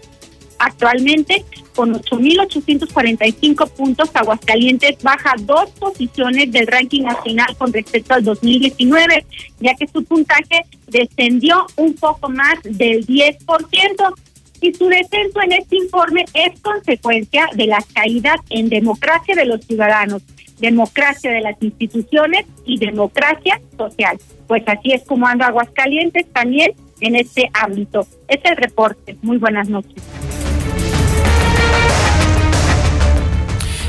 Actualmente, 0.58 1.44
con 1.76 1.92
8.845 1.94 3.70
puntos, 3.70 4.10
Aguascalientes 4.14 5.00
baja 5.02 5.34
dos 5.40 5.70
posiciones 5.78 6.50
del 6.50 6.66
ranking 6.66 7.02
nacional 7.02 7.54
con 7.58 7.72
respecto 7.72 8.14
al 8.14 8.24
2019, 8.24 9.26
ya 9.60 9.74
que 9.74 9.86
su 9.86 10.02
puntaje 10.02 10.64
descendió 10.88 11.66
un 11.76 11.94
poco 11.94 12.30
más 12.30 12.58
del 12.64 13.06
10%. 13.06 13.36
Y 14.62 14.72
su 14.72 14.88
descenso 14.88 15.42
en 15.42 15.52
este 15.52 15.76
informe 15.76 16.24
es 16.32 16.58
consecuencia 16.60 17.46
de 17.54 17.66
las 17.66 17.84
caídas 17.92 18.40
en 18.48 18.70
democracia 18.70 19.34
de 19.36 19.44
los 19.44 19.62
ciudadanos, 19.66 20.22
democracia 20.58 21.30
de 21.30 21.42
las 21.42 21.62
instituciones 21.62 22.46
y 22.64 22.78
democracia 22.78 23.60
social. 23.76 24.18
Pues 24.46 24.62
así 24.66 24.92
es 24.92 25.04
como 25.04 25.26
anda 25.26 25.48
Aguascalientes 25.48 26.24
también 26.32 26.72
en 27.00 27.16
este 27.16 27.50
ámbito. 27.52 28.06
Este 28.28 28.48
es 28.48 28.52
el 28.52 28.56
reporte. 28.56 29.16
Muy 29.20 29.36
buenas 29.36 29.68
noches. 29.68 30.02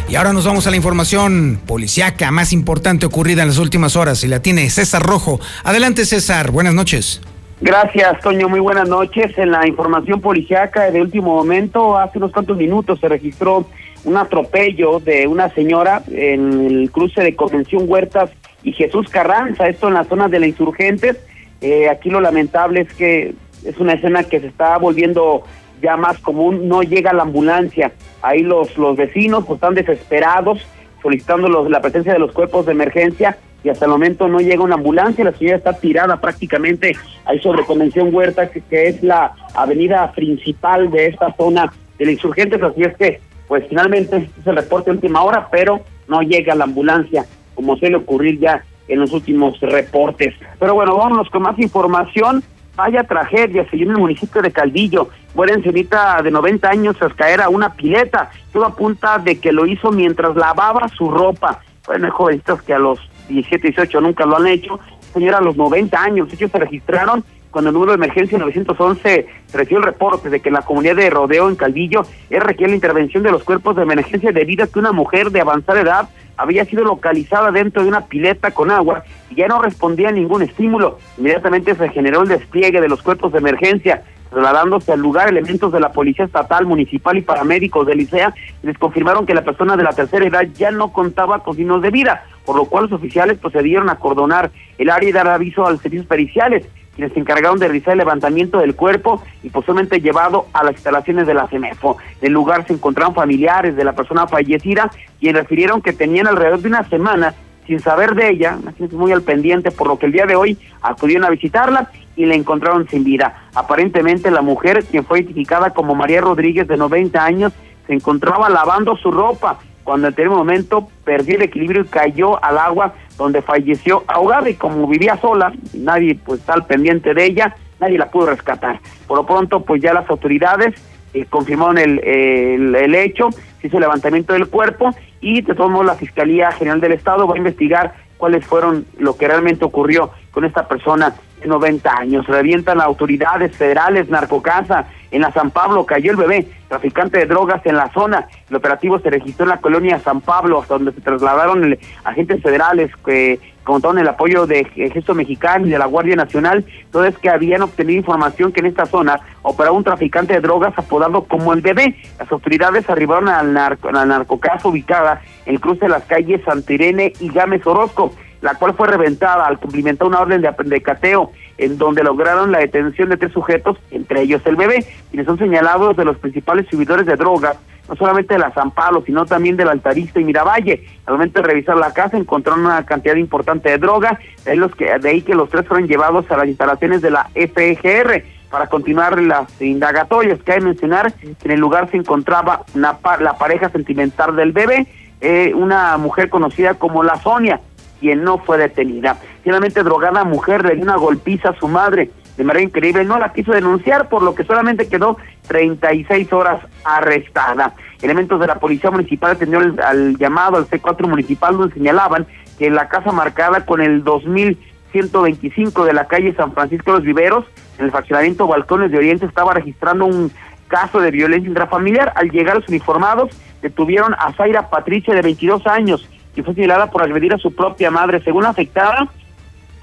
Y 0.10 0.16
ahora 0.16 0.32
nos 0.32 0.46
vamos 0.46 0.66
a 0.66 0.70
la 0.70 0.78
información 0.78 1.60
policiaca 1.68 2.32
más 2.32 2.54
importante 2.54 3.06
ocurrida 3.06 3.42
en 3.42 3.50
las 3.50 3.58
últimas 3.58 3.98
horas 3.98 4.24
y 4.24 4.30
la 4.30 4.42
tiene 4.42 4.70
César 4.70 5.04
Rojo. 5.04 5.42
Adelante 5.66 6.06
César, 6.06 6.52
buenas 6.52 6.74
noches. 6.74 7.22
Gracias, 7.60 8.22
Toño. 8.22 8.48
Muy 8.48 8.62
buenas 8.62 8.88
noches. 8.88 9.38
En 9.38 9.52
la 9.52 9.68
información 9.68 10.22
policiaca 10.22 10.90
de 10.92 11.02
último 11.02 11.36
momento, 11.36 11.98
hace 11.98 12.20
unos 12.20 12.32
cuantos 12.32 12.56
minutos 12.56 13.02
se 13.02 13.10
registró 13.10 13.68
un 14.06 14.16
atropello 14.16 15.02
de 15.02 15.28
una 15.28 15.50
señora 15.50 16.02
en 16.10 16.66
el 16.66 16.90
cruce 16.90 17.22
de 17.22 17.36
Convención 17.36 17.84
Huertas 17.86 18.30
y 18.64 18.72
Jesús 18.72 19.10
Carranza, 19.10 19.68
esto 19.68 19.90
en 19.90 19.96
la 19.96 20.06
zona 20.06 20.30
de 20.30 20.40
la 20.40 20.48
Insurgentes. 20.48 21.18
Eh, 21.60 21.90
aquí 21.90 22.10
lo 22.10 22.22
lamentable 22.22 22.82
es 22.82 22.94
que 22.94 23.34
es 23.66 23.78
una 23.80 23.94
escena 23.94 24.24
que 24.24 24.40
se 24.40 24.48
está 24.48 24.78
volviendo 24.78 25.44
ya 25.82 25.98
más 25.98 26.18
común, 26.20 26.68
no 26.68 26.82
llega 26.82 27.14
la 27.14 27.24
ambulancia. 27.24 27.92
Ahí 28.22 28.42
los, 28.42 28.78
los 28.78 28.96
vecinos 28.98 29.46
pues, 29.46 29.58
están 29.58 29.76
desesperados 29.76 30.60
solicitando 31.02 31.48
los, 31.48 31.70
la 31.70 31.82
presencia 31.82 32.14
de 32.14 32.20
los 32.20 32.32
cuerpos 32.32 32.66
de 32.66 32.72
emergencia 32.72 33.38
y 33.64 33.70
hasta 33.70 33.86
el 33.86 33.92
momento 33.92 34.28
no 34.28 34.40
llega 34.40 34.64
una 34.64 34.76
ambulancia, 34.76 35.26
la 35.26 35.34
señora 35.34 35.58
está 35.58 35.74
tirada 35.74 36.22
prácticamente 36.22 36.96
ahí 37.26 37.40
sobre 37.40 37.66
Convención 37.66 38.14
Huerta, 38.14 38.50
que, 38.50 38.64
es 38.70 39.04
la 39.04 39.34
avenida 39.56 40.12
principal 40.14 40.92
de 40.92 41.08
esta 41.08 41.34
zona 41.36 41.72
de 41.98 42.06
los 42.06 42.14
insurgentes, 42.14 42.62
así 42.62 42.84
es 42.84 42.96
que 42.96 43.20
pues 43.48 43.66
finalmente 43.68 44.30
es 44.40 44.48
el 44.48 44.56
reporte 44.56 44.92
de 44.92 44.98
última 44.98 45.24
hora, 45.24 45.48
pero 45.52 45.82
no 46.08 46.22
llega 46.22 46.56
la 46.56 46.66
ambulancia, 46.66 47.26
como 47.56 47.78
suele 47.78 47.96
ocurrir 47.96 48.40
ya 48.40 48.64
en 48.88 49.00
los 49.00 49.12
últimos 49.14 49.60
reportes. 49.62 50.34
Pero 50.60 50.74
bueno, 50.74 50.98
vámonos 50.98 51.30
con 51.30 51.44
más 51.44 51.58
información. 51.60 52.44
Vaya 52.76 53.04
tragedia, 53.04 53.68
se 53.70 53.76
en 53.76 53.90
el 53.90 53.98
municipio 53.98 54.42
de 54.42 54.52
Caldillo. 54.52 55.10
Muere 55.38 55.54
encinita 55.54 56.20
de 56.24 56.32
90 56.32 56.68
años 56.68 56.96
tras 56.98 57.14
caer 57.14 57.42
a 57.42 57.50
una 57.50 57.76
pileta. 57.76 58.32
Todo 58.52 58.66
apunta 58.66 59.20
de 59.20 59.40
que 59.40 59.52
lo 59.52 59.68
hizo 59.68 59.92
mientras 59.92 60.36
lavaba 60.36 60.88
su 60.88 61.12
ropa. 61.12 61.62
Bueno, 61.86 62.06
hay 62.06 62.12
jovencitos 62.12 62.64
que 62.64 62.74
a 62.74 62.80
los 62.80 63.00
17, 63.30 63.68
18 63.68 64.02
nunca 64.02 64.26
lo 64.26 64.38
han 64.38 64.48
hecho. 64.48 64.80
Señora, 65.14 65.38
a 65.38 65.42
los 65.42 65.56
90 65.56 65.96
años, 66.02 66.34
ellos 66.34 66.50
se 66.50 66.58
registraron 66.58 67.24
cuando 67.52 67.70
el 67.70 67.76
número 67.76 67.92
de 67.92 67.98
emergencia 67.98 68.40
911 68.40 69.28
recibió 69.54 69.78
el 69.78 69.84
reporte 69.84 70.32
de 70.32 70.40
que 70.40 70.50
la 70.50 70.64
comunidad 70.64 70.96
de 70.96 71.12
Rodeo 71.12 71.48
en 71.50 71.56
Caldillo 71.56 72.02
es 72.32 72.44
requiere 72.44 72.72
la 72.72 72.76
intervención 72.78 73.22
de 73.22 73.30
los 73.30 73.44
cuerpos 73.44 73.76
de 73.76 73.84
emergencia 73.84 74.32
debido 74.32 74.64
a 74.64 74.68
que 74.68 74.80
una 74.80 74.92
mujer 74.92 75.30
de 75.30 75.42
avanzada 75.42 75.82
edad 75.82 76.10
había 76.36 76.66
sido 76.66 76.84
localizada 76.84 77.52
dentro 77.52 77.84
de 77.84 77.90
una 77.90 78.06
pileta 78.06 78.50
con 78.50 78.72
agua 78.72 79.04
y 79.30 79.36
ya 79.36 79.48
no 79.48 79.62
respondía 79.62 80.10
a 80.10 80.14
ningún 80.14 80.42
estímulo. 80.42 80.98
Inmediatamente 81.20 81.76
se 81.76 81.90
generó 81.90 82.24
el 82.24 82.28
despliegue 82.28 82.82
de 82.82 82.90
los 82.90 83.04
cuerpos 83.04 83.32
de 83.34 83.40
emergencia, 83.40 84.04
trasladándose 84.30 84.92
al 84.92 85.00
lugar 85.00 85.30
elementos 85.30 85.72
de 85.72 85.80
la 85.80 85.92
Policía 85.92 86.26
Estatal, 86.26 86.66
Municipal 86.66 87.18
y 87.18 87.22
paramédicos 87.22 87.86
de 87.88 87.96
Licea, 87.96 88.34
les 88.64 88.78
confirmaron 88.78 89.26
que 89.26 89.34
la 89.34 89.44
persona 89.44 89.78
de 89.78 89.84
la 89.84 89.94
tercera 89.94 90.26
edad 90.26 90.48
ya 90.54 90.72
no 90.72 90.92
contaba 90.92 91.44
con 91.44 91.56
signos 91.56 91.82
de 91.82 91.92
vida, 91.92 92.26
por 92.46 92.56
lo 92.56 92.66
cual 92.66 92.86
los 92.86 92.94
oficiales 92.94 93.38
procedieron 93.38 93.90
a 93.90 93.96
cordonar 93.96 94.52
el 94.78 94.90
área 94.90 95.10
y 95.10 95.14
dar 95.14 95.28
aviso 95.28 95.66
a 95.66 95.72
los 95.72 95.82
servicios 95.82 96.08
periciales 96.08 96.66
quienes 96.98 97.14
se 97.14 97.20
encargaron 97.20 97.60
de 97.60 97.68
realizar 97.68 97.92
el 97.92 98.00
levantamiento 98.00 98.58
del 98.58 98.76
cuerpo 98.76 99.22
y 99.44 99.52
posiblemente 99.52 100.02
llevado 100.02 100.48
a 100.52 100.64
las 100.64 100.74
instalaciones 100.74 101.28
de 101.28 101.36
la 101.36 101.48
CEMEFO. 101.48 101.98
En 102.22 102.28
el 102.28 102.34
lugar 102.34 102.66
se 102.66 102.74
encontraron 102.74 103.14
familiares 103.14 103.76
de 103.76 103.84
la 103.84 103.94
persona 103.94 104.26
fallecida, 104.26 104.90
quienes 105.20 105.44
refirieron 105.44 105.84
que 105.84 105.94
tenían 105.94 106.26
alrededor 106.26 106.60
de 106.60 106.70
una 106.70 106.90
semana 106.90 107.36
sin 107.68 107.80
saber 107.82 108.16
de 108.16 108.30
ella, 108.30 108.58
muy 108.94 109.12
al 109.12 109.22
pendiente, 109.22 109.70
por 109.70 109.88
lo 109.88 110.00
que 110.00 110.08
el 110.08 110.14
día 110.14 110.26
de 110.26 110.36
hoy 110.36 110.58
acudieron 110.82 111.26
a 111.26 111.30
visitarla 111.30 111.92
y 112.18 112.26
la 112.26 112.36
encontraron 112.36 112.90
sin 112.90 113.06
vida. 113.06 113.48
Aparentemente 113.56 114.30
la 114.32 114.42
mujer, 114.42 114.84
quien 114.84 115.06
fue 115.06 115.20
identificada 115.20 115.70
como 115.70 115.96
María 115.96 116.20
Rodríguez 116.20 116.68
de 116.68 116.76
90 116.76 117.24
años, 117.24 117.54
se 117.86 117.94
encontraba 117.94 118.50
lavando 118.50 118.98
su 118.98 119.12
ropa 119.12 119.60
cuando 119.84 120.08
en 120.08 120.14
aquel 120.14 120.30
momento 120.30 120.90
perdió 121.06 121.38
el 121.38 121.44
equilibrio 121.44 121.84
y 121.84 121.86
cayó 121.86 122.44
al 122.44 122.58
agua 122.58 122.94
donde 123.18 123.42
falleció 123.42 124.04
ahogada 124.08 124.50
y 124.50 124.56
como 124.56 124.86
vivía 124.86 125.16
sola, 125.18 125.54
nadie 125.74 126.20
pues 126.26 126.42
está 126.42 126.56
al 126.56 126.66
pendiente 126.66 127.14
de 127.14 127.24
ella, 127.24 127.56
nadie 127.80 127.98
la 127.98 128.12
pudo 128.12 128.26
rescatar. 128.32 128.82
Por 129.08 129.18
lo 129.18 129.26
pronto 129.26 129.62
pues 129.62 129.82
ya 129.82 129.94
las 129.94 130.10
autoridades 130.10 130.76
eh, 131.14 131.26
confirmaron 131.30 131.78
el, 131.78 132.00
el, 132.04 132.96
hecho, 132.96 133.30
se 133.62 133.68
hizo 133.68 133.78
el 133.78 133.82
levantamiento 133.82 134.34
del 134.34 134.48
cuerpo 134.48 134.90
y 135.22 135.42
de 135.42 135.56
todos 135.56 135.72
modos 135.72 135.86
la 135.86 135.96
Fiscalía 135.96 136.52
General 136.52 136.82
del 136.82 136.92
Estado 136.92 137.26
va 137.26 137.36
a 137.36 137.38
investigar 137.38 137.94
cuáles 138.18 138.46
fueron 138.46 138.86
lo 138.98 139.16
que 139.16 139.28
realmente 139.28 139.64
ocurrió 139.64 140.12
con 140.38 140.46
esta 140.46 140.68
persona 140.68 141.16
de 141.42 141.48
90 141.48 141.98
años. 141.98 142.28
Revientan 142.28 142.80
autoridades 142.80 143.58
federales, 143.58 144.08
narcocasa, 144.08 144.86
en 145.10 145.24
la 145.24 145.32
San 145.32 145.50
Pablo 145.50 145.84
cayó 145.84 146.12
el 146.12 146.18
bebé, 146.18 146.48
traficante 146.68 147.18
de 147.18 147.26
drogas 147.26 147.66
en 147.66 147.76
la 147.76 147.92
zona. 147.92 148.28
El 148.48 148.58
operativo 148.58 149.00
se 149.00 149.10
registró 149.10 149.46
en 149.46 149.50
la 149.50 149.62
colonia 149.62 149.98
San 149.98 150.22
Pablo, 150.22 150.62
hasta 150.62 150.76
donde 150.76 150.92
se 150.92 151.02
trasladaron 151.02 151.76
agentes 152.04 152.44
federales 152.44 152.92
que 153.04 153.40
contaron 153.64 153.98
el 153.98 154.08
apoyo 154.08 154.46
de 154.46 154.60
Ejército 154.60 155.16
Mexicano 155.16 155.66
y 155.66 155.72
de 155.72 155.80
la 155.80 155.88
Guardia 155.88 156.16
Nacional. 156.16 156.64
Todo 156.92 157.06
es 157.06 157.18
que 157.18 157.32
habían 157.32 157.64
obtenido 157.64 157.98
información 157.98 158.52
que 158.52 158.60
en 158.60 158.68
esta 158.68 158.86
zona 158.86 159.20
operaba 159.42 159.76
un 159.76 159.84
traficante 159.84 160.36
de 160.36 160.42
drogas 160.42 160.78
apodado 160.78 161.24
como 161.24 161.52
el 161.52 161.62
bebé. 161.62 161.96
Las 162.20 162.32
autoridades 162.32 162.88
arribaron 162.92 163.28
al, 163.28 163.54
narco, 163.54 163.90
al 163.90 164.08
narcocaso 164.08 164.70
ubicada 164.70 165.20
en 165.48 165.56
el 165.56 165.60
cruce 165.60 165.86
de 165.86 165.90
las 165.90 166.04
calles 166.04 166.42
Santirene 166.46 167.14
y 167.20 167.30
Gámez 167.30 167.66
Orozco 167.66 168.14
la 168.42 168.56
cual 168.56 168.74
fue 168.76 168.88
reventada 168.88 169.46
al 169.46 169.60
cumplimentar 169.60 170.08
una 170.08 170.20
orden 170.20 170.42
de, 170.42 170.82
cateo 170.82 171.32
en 171.58 171.78
donde 171.78 172.04
lograron 172.04 172.52
la 172.52 172.60
detención 172.60 173.10
de 173.10 173.18
tres 173.18 173.32
sujetos, 173.32 173.78
entre 173.92 174.22
ellos 174.22 174.42
el 174.46 174.56
bebé, 174.56 174.86
quienes 175.10 175.26
son 175.26 175.38
señalados 175.38 175.98
de 175.98 176.06
los 176.06 176.18
principales 176.18 176.68
subidores 176.70 177.06
de 177.06 177.16
drogas, 177.16 177.58
no 177.90 177.96
solamente 177.96 178.34
de 178.34 178.40
la 178.40 178.54
San 178.54 178.72
Pablo, 178.72 179.02
sino 179.06 179.26
también 179.26 179.58
del 179.58 179.70
Altarista 179.70 180.20
y 180.20 180.24
Miravalle. 180.24 180.86
Al 181.06 181.14
momento 181.14 181.42
de 181.42 181.48
revisar 181.48 181.78
la 181.78 181.94
casa 181.94 182.18
encontraron 182.18 182.66
una 182.66 182.86
cantidad 182.86 183.16
importante 183.16 183.70
de 183.70 183.78
droga, 183.78 184.20
de 184.46 184.52
ahí, 184.52 184.60
que, 184.78 185.00
de 185.00 185.10
ahí 185.10 185.22
que 185.22 185.36
los 185.36 185.50
tres 185.50 185.66
fueron 185.68 185.88
llevados 185.88 186.30
a 186.30 186.38
las 186.38 186.48
instalaciones 186.48 187.02
de 187.02 187.12
la 187.12 187.30
FGR 187.34 188.24
para 188.50 188.68
continuar 188.68 189.20
las 189.22 189.62
indagatorias. 189.62 190.40
Cabe 190.44 190.62
mencionar 190.62 191.14
que 191.14 191.36
en 191.44 191.52
el 191.52 191.60
lugar 191.60 191.90
se 191.90 191.98
encontraba 191.98 192.64
una, 192.76 192.98
la 193.20 193.38
pareja 193.38 193.70
sentimental 193.70 194.36
del 194.36 194.52
bebé, 194.52 194.88
eh, 195.22 195.54
una 195.56 195.98
mujer 195.98 196.30
conocida 196.30 196.76
como 196.76 197.04
la 197.04 197.16
Sonia, 197.18 197.60
quien 198.00 198.24
no 198.24 198.38
fue 198.40 198.58
detenida. 198.58 199.18
Finalmente, 199.44 199.84
drogada 199.84 200.24
mujer 200.24 200.64
le 200.66 200.76
dio 200.76 200.84
una 200.84 200.98
golpiza 200.98 201.50
a 201.50 201.60
su 201.60 201.68
madre 201.68 202.12
de 202.38 202.44
manera 202.44 202.64
increíble, 202.64 203.04
no 203.04 203.18
la 203.18 203.34
quiso 203.34 203.52
denunciar, 203.52 204.10
por 204.10 204.22
lo 204.22 204.36
que 204.36 204.44
solamente 204.44 204.88
quedó 204.88 205.18
36 205.48 206.32
horas 206.32 206.62
arrestada. 206.84 207.74
Elementos 208.02 208.40
de 208.40 208.48
la 208.48 208.60
Policía 208.60 208.92
Municipal 208.92 209.32
atendieron 209.32 209.80
al 209.82 210.18
llamado 210.18 210.58
al 210.58 210.68
C4 210.68 211.08
Municipal 211.08 211.58
donde 211.58 211.74
señalaban 211.74 212.28
que 212.60 212.70
la 212.70 212.88
casa 212.90 213.12
marcada 213.12 213.66
con 213.66 213.82
el 213.82 214.04
2125 214.04 215.86
de 215.86 215.94
la 215.94 216.08
calle 216.08 216.36
San 216.36 216.54
Francisco 216.54 216.92
de 216.92 216.98
los 217.00 217.06
Viveros, 217.06 217.46
en 217.80 217.86
el 217.86 217.92
fraccionamiento 217.92 218.48
Balcones 218.48 218.92
de 218.92 219.00
Oriente, 219.00 219.26
estaba 219.26 219.54
registrando 219.56 220.06
un 220.06 220.32
caso 220.68 221.00
de 221.00 221.10
violencia 221.10 221.50
intrafamiliar. 221.50 222.14
Al 222.16 222.30
llegar 222.30 222.58
los 222.58 222.68
uniformados, 222.68 223.32
detuvieron 223.64 224.14
a 224.14 224.32
Zaira 224.34 224.70
Patricia 224.70 225.16
de 225.16 225.24
22 225.24 225.66
años, 225.66 226.08
y 226.38 226.44
fue 226.44 226.54
señalada 226.54 226.92
por 226.92 227.02
agredir 227.02 227.34
a 227.34 227.38
su 227.40 227.54
propia 227.54 227.90
madre. 227.90 228.22
Según 228.22 228.44
la 228.44 228.50
afectada, 228.50 229.10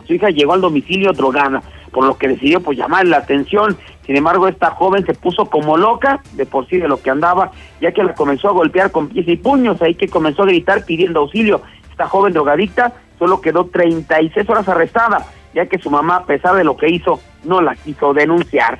su 0.07 0.15
hija 0.15 0.31
llegó 0.31 0.53
al 0.53 0.61
domicilio 0.61 1.13
drogada, 1.13 1.63
por 1.91 2.07
lo 2.07 2.17
que 2.17 2.29
decidió 2.29 2.61
pues 2.61 2.79
llamar 2.79 3.07
la 3.07 3.19
atención. 3.19 3.77
Sin 4.07 4.17
embargo, 4.17 4.47
esta 4.47 4.71
joven 4.71 5.05
se 5.05 5.15
puso 5.15 5.47
como 5.47 5.77
loca 5.77 6.21
de 6.35 6.47
por 6.47 6.69
sí 6.69 6.79
de 6.79 6.87
lo 6.87 7.03
que 7.03 7.11
andaba, 7.11 7.51
ya 7.81 7.91
que 7.91 8.05
la 8.05 8.15
comenzó 8.15 8.49
a 8.49 8.53
golpear 8.53 8.93
con 8.93 9.09
pies 9.09 9.27
y 9.27 9.37
puños, 9.37 9.83
ahí 9.83 9.97
que 9.97 10.07
comenzó 10.07 10.45
a 10.45 10.47
gritar 10.47 10.85
pidiendo 10.85 11.21
auxilio. 11.21 11.61
Esta 11.91 12.07
joven 12.07 12.33
drogadicta 12.33 12.93
solo 13.19 13.41
quedó 13.41 13.67
36 13.67 14.49
horas 14.49 14.69
arrestada, 14.69 15.27
ya 15.55 15.67
que 15.67 15.79
su 15.79 15.91
mamá, 15.91 16.17
a 16.17 16.25
pesar 16.25 16.55
de 16.55 16.63
lo 16.63 16.77
que 16.77 16.89
hizo, 16.89 17.19
no 17.43 17.61
la 17.61 17.75
quiso 17.75 18.15
denunciar. 18.15 18.79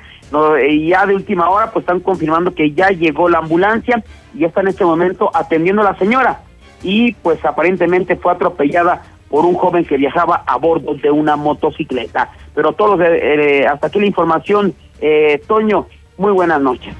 Y 0.69 0.89
ya 0.89 1.05
de 1.05 1.15
última 1.15 1.49
hora, 1.49 1.71
pues 1.71 1.83
están 1.83 1.99
confirmando 1.99 2.55
que 2.55 2.71
ya 2.71 2.89
llegó 2.89 3.27
la 3.27 3.39
ambulancia 3.39 4.01
y 4.33 4.45
está 4.45 4.61
en 4.61 4.69
este 4.69 4.85
momento 4.85 5.29
atendiendo 5.33 5.81
a 5.81 5.91
la 5.91 5.97
señora 5.97 6.39
y 6.85 7.13
pues 7.13 7.43
aparentemente 7.43 8.15
fue 8.15 8.31
atropellada 8.31 9.01
por 9.27 9.43
un 9.43 9.55
joven 9.55 9.83
que 9.85 9.97
viajaba 9.97 10.43
a 10.45 10.55
bordo 10.57 10.93
de 10.93 11.09
una 11.09 11.35
motocicleta. 11.35 12.29
Pero 12.53 12.73
todos, 12.73 12.99
eh, 13.03 13.65
hasta 13.67 13.87
aquí 13.87 13.99
la 13.99 14.05
información, 14.05 14.75
eh, 15.01 15.41
Toño, 15.47 15.87
muy 16.17 16.31
buenas 16.31 16.61
noches. 16.61 16.93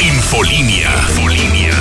Infolinia, 0.00 0.88
Infolinia. 1.10 1.74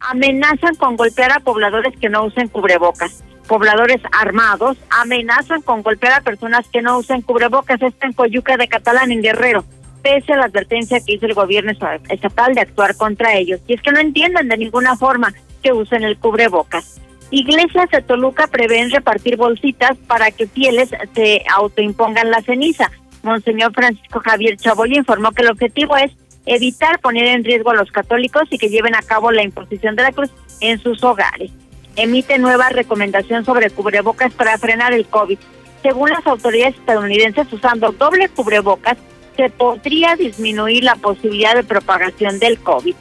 Amenazan 0.00 0.74
con 0.76 0.96
golpear 0.96 1.32
a 1.32 1.40
pobladores 1.40 1.96
que 1.98 2.10
no 2.10 2.24
usen 2.24 2.48
cubrebocas. 2.48 3.24
Pobladores 3.48 4.02
armados 4.12 4.76
amenazan 4.90 5.62
con 5.62 5.82
golpear 5.82 6.12
a 6.12 6.20
personas 6.20 6.68
que 6.68 6.82
no 6.82 6.98
usen 6.98 7.22
cubrebocas. 7.22 7.80
Está 7.80 8.06
en 8.06 8.12
Coyuca 8.12 8.58
de 8.58 8.68
Catalán, 8.68 9.10
en 9.10 9.22
Guerrero 9.22 9.64
pese 10.06 10.34
a 10.34 10.36
la 10.36 10.44
advertencia 10.44 11.00
que 11.00 11.14
hizo 11.14 11.26
el 11.26 11.34
gobierno 11.34 11.72
estatal 12.08 12.54
de 12.54 12.60
actuar 12.60 12.96
contra 12.96 13.34
ellos. 13.34 13.60
Y 13.66 13.74
es 13.74 13.82
que 13.82 13.90
no 13.90 13.98
entienden 13.98 14.48
de 14.48 14.56
ninguna 14.56 14.94
forma 14.94 15.34
que 15.64 15.72
usen 15.72 16.04
el 16.04 16.16
cubrebocas. 16.16 17.00
Iglesias 17.32 17.90
de 17.90 18.02
Toluca 18.02 18.46
prevén 18.46 18.92
repartir 18.92 19.36
bolsitas 19.36 19.98
para 20.06 20.30
que 20.30 20.46
fieles 20.46 20.90
se 21.12 21.42
autoimpongan 21.52 22.30
la 22.30 22.40
ceniza. 22.42 22.92
Monseñor 23.24 23.72
Francisco 23.74 24.20
Javier 24.20 24.56
Chaboy 24.56 24.96
informó 24.96 25.32
que 25.32 25.42
el 25.42 25.50
objetivo 25.50 25.96
es 25.96 26.12
evitar 26.44 27.00
poner 27.00 27.26
en 27.26 27.42
riesgo 27.42 27.70
a 27.70 27.74
los 27.74 27.90
católicos 27.90 28.44
y 28.50 28.58
que 28.58 28.68
lleven 28.68 28.94
a 28.94 29.02
cabo 29.02 29.32
la 29.32 29.42
imposición 29.42 29.96
de 29.96 30.04
la 30.04 30.12
cruz 30.12 30.30
en 30.60 30.78
sus 30.78 31.02
hogares. 31.02 31.50
Emite 31.96 32.38
nueva 32.38 32.68
recomendación 32.68 33.44
sobre 33.44 33.70
cubrebocas 33.70 34.32
para 34.34 34.56
frenar 34.56 34.92
el 34.92 35.06
COVID. 35.06 35.38
Según 35.82 36.10
las 36.10 36.24
autoridades 36.28 36.76
estadounidenses, 36.76 37.52
usando 37.52 37.90
doble 37.90 38.28
cubrebocas 38.28 38.98
se 39.36 39.50
podría 39.50 40.16
disminuir 40.16 40.84
la 40.84 40.96
posibilidad 40.96 41.54
de 41.54 41.64
propagación 41.64 42.38
del 42.38 42.58
COVID. 42.58 42.94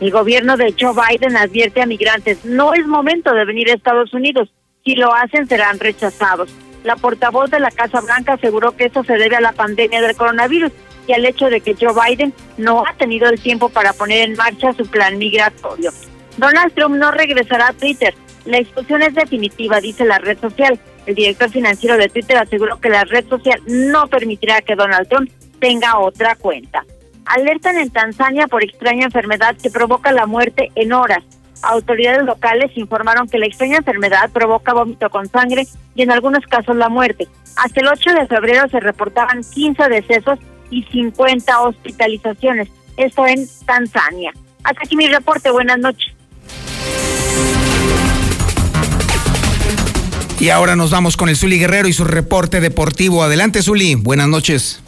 El 0.00 0.10
gobierno 0.10 0.56
de 0.56 0.74
Joe 0.78 0.94
Biden 0.94 1.36
advierte 1.36 1.82
a 1.82 1.86
migrantes, 1.86 2.44
no 2.44 2.72
es 2.72 2.86
momento 2.86 3.34
de 3.34 3.44
venir 3.44 3.70
a 3.70 3.74
Estados 3.74 4.14
Unidos. 4.14 4.50
Si 4.84 4.94
lo 4.94 5.14
hacen, 5.14 5.46
serán 5.46 5.78
rechazados. 5.78 6.50
La 6.84 6.96
portavoz 6.96 7.50
de 7.50 7.60
la 7.60 7.70
Casa 7.70 8.00
Blanca 8.00 8.34
aseguró 8.34 8.74
que 8.74 8.86
esto 8.86 9.04
se 9.04 9.18
debe 9.18 9.36
a 9.36 9.42
la 9.42 9.52
pandemia 9.52 10.00
del 10.00 10.16
coronavirus 10.16 10.72
y 11.06 11.12
al 11.12 11.26
hecho 11.26 11.50
de 11.50 11.60
que 11.60 11.76
Joe 11.78 11.92
Biden 11.92 12.32
no 12.56 12.84
ha 12.86 12.94
tenido 12.94 13.28
el 13.28 13.38
tiempo 13.38 13.68
para 13.68 13.92
poner 13.92 14.28
en 14.28 14.36
marcha 14.36 14.72
su 14.72 14.86
plan 14.86 15.18
migratorio. 15.18 15.92
Donald 16.38 16.72
Trump 16.72 16.96
no 16.96 17.10
regresará 17.10 17.68
a 17.68 17.72
Twitter. 17.74 18.14
La 18.46 18.58
expulsión 18.58 19.02
es 19.02 19.14
definitiva, 19.14 19.80
dice 19.80 20.06
la 20.06 20.18
red 20.18 20.38
social. 20.38 20.78
El 21.04 21.14
director 21.14 21.50
financiero 21.50 21.98
de 21.98 22.08
Twitter 22.08 22.38
aseguró 22.38 22.80
que 22.80 22.88
la 22.88 23.04
red 23.04 23.26
social 23.28 23.60
no 23.66 24.06
permitirá 24.06 24.62
que 24.62 24.76
Donald 24.76 25.08
Trump 25.08 25.30
tenga 25.60 25.98
otra 25.98 26.34
cuenta. 26.34 26.84
Alertan 27.26 27.78
en 27.78 27.90
Tanzania 27.90 28.48
por 28.48 28.64
extraña 28.64 29.04
enfermedad 29.04 29.56
que 29.62 29.70
provoca 29.70 30.10
la 30.10 30.26
muerte 30.26 30.70
en 30.74 30.92
horas. 30.92 31.22
Autoridades 31.62 32.24
locales 32.24 32.70
informaron 32.76 33.28
que 33.28 33.38
la 33.38 33.46
extraña 33.46 33.76
enfermedad 33.76 34.30
provoca 34.30 34.72
vómito 34.72 35.10
con 35.10 35.28
sangre 35.28 35.66
y 35.94 36.02
en 36.02 36.10
algunos 36.10 36.44
casos 36.46 36.74
la 36.74 36.88
muerte. 36.88 37.28
Hasta 37.56 37.80
el 37.80 37.88
8 37.88 38.14
de 38.14 38.26
febrero 38.26 38.68
se 38.68 38.80
reportaban 38.80 39.42
15 39.42 39.88
decesos 39.88 40.38
y 40.70 40.82
50 40.84 41.60
hospitalizaciones. 41.60 42.68
Esto 42.96 43.26
en 43.26 43.46
Tanzania. 43.66 44.32
Hasta 44.64 44.80
aquí 44.84 44.96
mi 44.96 45.08
reporte. 45.08 45.50
Buenas 45.50 45.78
noches. 45.78 46.14
Y 50.40 50.48
ahora 50.48 50.74
nos 50.74 50.90
vamos 50.90 51.18
con 51.18 51.28
el 51.28 51.36
Zuli 51.36 51.58
Guerrero 51.58 51.86
y 51.86 51.92
su 51.92 52.04
reporte 52.04 52.60
deportivo. 52.60 53.22
Adelante, 53.22 53.62
Zuli. 53.62 53.94
Buenas 53.94 54.28
noches. 54.28 54.79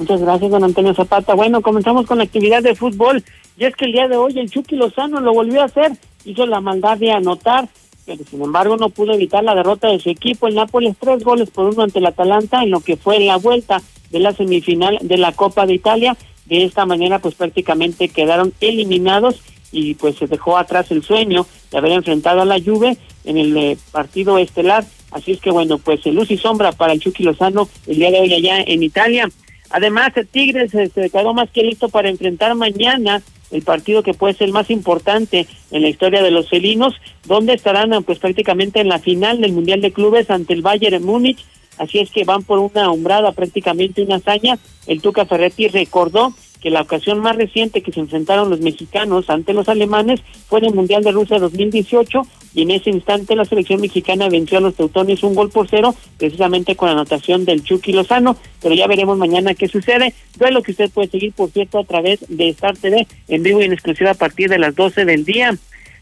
Muchas 0.00 0.22
gracias, 0.22 0.50
don 0.50 0.64
Antonio 0.64 0.94
Zapata. 0.94 1.34
Bueno, 1.34 1.60
comenzamos 1.60 2.06
con 2.06 2.16
la 2.16 2.24
actividad 2.24 2.62
de 2.62 2.74
fútbol. 2.74 3.22
Y 3.58 3.66
es 3.66 3.76
que 3.76 3.84
el 3.84 3.92
día 3.92 4.08
de 4.08 4.16
hoy 4.16 4.38
el 4.38 4.50
Chucky 4.50 4.74
Lozano 4.74 5.20
lo 5.20 5.34
volvió 5.34 5.60
a 5.60 5.66
hacer. 5.66 5.92
Hizo 6.24 6.46
la 6.46 6.62
maldad 6.62 6.96
de 6.96 7.12
anotar, 7.12 7.68
pero 8.06 8.24
sin 8.24 8.40
embargo 8.40 8.78
no 8.78 8.88
pudo 8.88 9.12
evitar 9.12 9.44
la 9.44 9.54
derrota 9.54 9.88
de 9.88 10.00
su 10.00 10.08
equipo. 10.08 10.48
El 10.48 10.54
Nápoles 10.54 10.96
tres 10.98 11.22
goles 11.22 11.50
por 11.50 11.66
uno 11.66 11.82
ante 11.82 11.98
el 11.98 12.06
Atalanta 12.06 12.62
en 12.62 12.70
lo 12.70 12.80
que 12.80 12.96
fue 12.96 13.20
la 13.20 13.36
vuelta 13.36 13.82
de 14.10 14.20
la 14.20 14.32
semifinal 14.32 14.96
de 15.02 15.18
la 15.18 15.32
Copa 15.32 15.66
de 15.66 15.74
Italia. 15.74 16.16
De 16.46 16.64
esta 16.64 16.86
manera, 16.86 17.18
pues 17.18 17.34
prácticamente 17.34 18.08
quedaron 18.08 18.54
eliminados 18.62 19.42
y 19.70 19.96
pues 19.96 20.16
se 20.16 20.26
dejó 20.26 20.56
atrás 20.56 20.90
el 20.92 21.02
sueño 21.02 21.46
de 21.70 21.76
haber 21.76 21.92
enfrentado 21.92 22.40
a 22.40 22.46
la 22.46 22.58
Juve 22.58 22.96
en 23.24 23.36
el 23.36 23.54
eh, 23.54 23.76
partido 23.92 24.38
estelar. 24.38 24.82
Así 25.10 25.32
es 25.32 25.42
que 25.42 25.50
bueno, 25.50 25.76
pues 25.76 26.06
luz 26.06 26.30
y 26.30 26.38
sombra 26.38 26.72
para 26.72 26.94
el 26.94 27.00
Chucky 27.00 27.22
Lozano 27.22 27.68
el 27.86 27.96
día 27.96 28.10
de 28.10 28.20
hoy 28.20 28.32
allá 28.32 28.62
en 28.62 28.82
Italia. 28.82 29.28
Además, 29.70 30.12
el 30.16 30.26
Tigres 30.26 30.72
se 30.72 30.88
declaró 30.94 31.32
más 31.32 31.50
que 31.50 31.62
listo 31.62 31.88
para 31.88 32.08
enfrentar 32.08 32.54
mañana 32.54 33.22
el 33.50 33.62
partido 33.62 34.02
que 34.02 34.14
puede 34.14 34.34
ser 34.34 34.48
el 34.48 34.52
más 34.52 34.70
importante 34.70 35.46
en 35.70 35.82
la 35.82 35.88
historia 35.88 36.22
de 36.22 36.30
los 36.30 36.48
felinos, 36.48 36.94
donde 37.26 37.54
estarán 37.54 38.02
pues 38.04 38.18
prácticamente 38.18 38.80
en 38.80 38.88
la 38.88 38.98
final 38.98 39.40
del 39.40 39.52
Mundial 39.52 39.80
de 39.80 39.92
Clubes 39.92 40.30
ante 40.30 40.52
el 40.54 40.62
Bayern 40.62 41.04
Múnich. 41.04 41.44
Así 41.78 41.98
es 41.98 42.10
que 42.10 42.24
van 42.24 42.42
por 42.42 42.58
una 42.58 42.90
umbrada, 42.90 43.32
prácticamente 43.32 44.02
una 44.02 44.16
hazaña. 44.16 44.58
El 44.86 45.00
Tuca 45.00 45.24
Ferretti 45.24 45.68
recordó 45.68 46.34
que 46.60 46.70
la 46.70 46.82
ocasión 46.82 47.20
más 47.20 47.36
reciente 47.36 47.82
que 47.82 47.92
se 47.92 48.00
enfrentaron 48.00 48.50
los 48.50 48.60
mexicanos 48.60 49.30
ante 49.30 49.54
los 49.54 49.68
alemanes 49.68 50.20
fue 50.48 50.58
en 50.60 50.66
el 50.66 50.74
Mundial 50.74 51.02
de 51.02 51.12
Rusia 51.12 51.38
2018 51.38 52.22
y 52.54 52.62
en 52.62 52.70
ese 52.72 52.90
instante 52.90 53.36
la 53.36 53.44
selección 53.44 53.80
mexicana 53.80 54.28
venció 54.28 54.58
a 54.58 54.60
los 54.60 54.74
teutones 54.74 55.22
un 55.22 55.34
gol 55.34 55.50
por 55.50 55.68
cero, 55.68 55.94
precisamente 56.18 56.76
con 56.76 56.88
la 56.88 56.92
anotación 56.92 57.44
del 57.44 57.62
Chucky 57.62 57.92
Lozano, 57.92 58.36
pero 58.60 58.74
ya 58.74 58.86
veremos 58.86 59.16
mañana 59.16 59.54
qué 59.54 59.68
sucede. 59.68 60.14
lo 60.50 60.62
que 60.62 60.72
usted 60.72 60.90
puede 60.90 61.08
seguir, 61.08 61.32
por 61.32 61.50
cierto, 61.50 61.78
a 61.78 61.84
través 61.84 62.20
de 62.28 62.48
Star 62.50 62.76
TV 62.76 63.06
en 63.28 63.42
vivo 63.42 63.60
y 63.60 63.64
en 63.64 63.72
exclusiva 63.72 64.10
a 64.10 64.14
partir 64.14 64.48
de 64.48 64.58
las 64.58 64.74
12 64.74 65.04
del 65.04 65.24
día. 65.24 65.56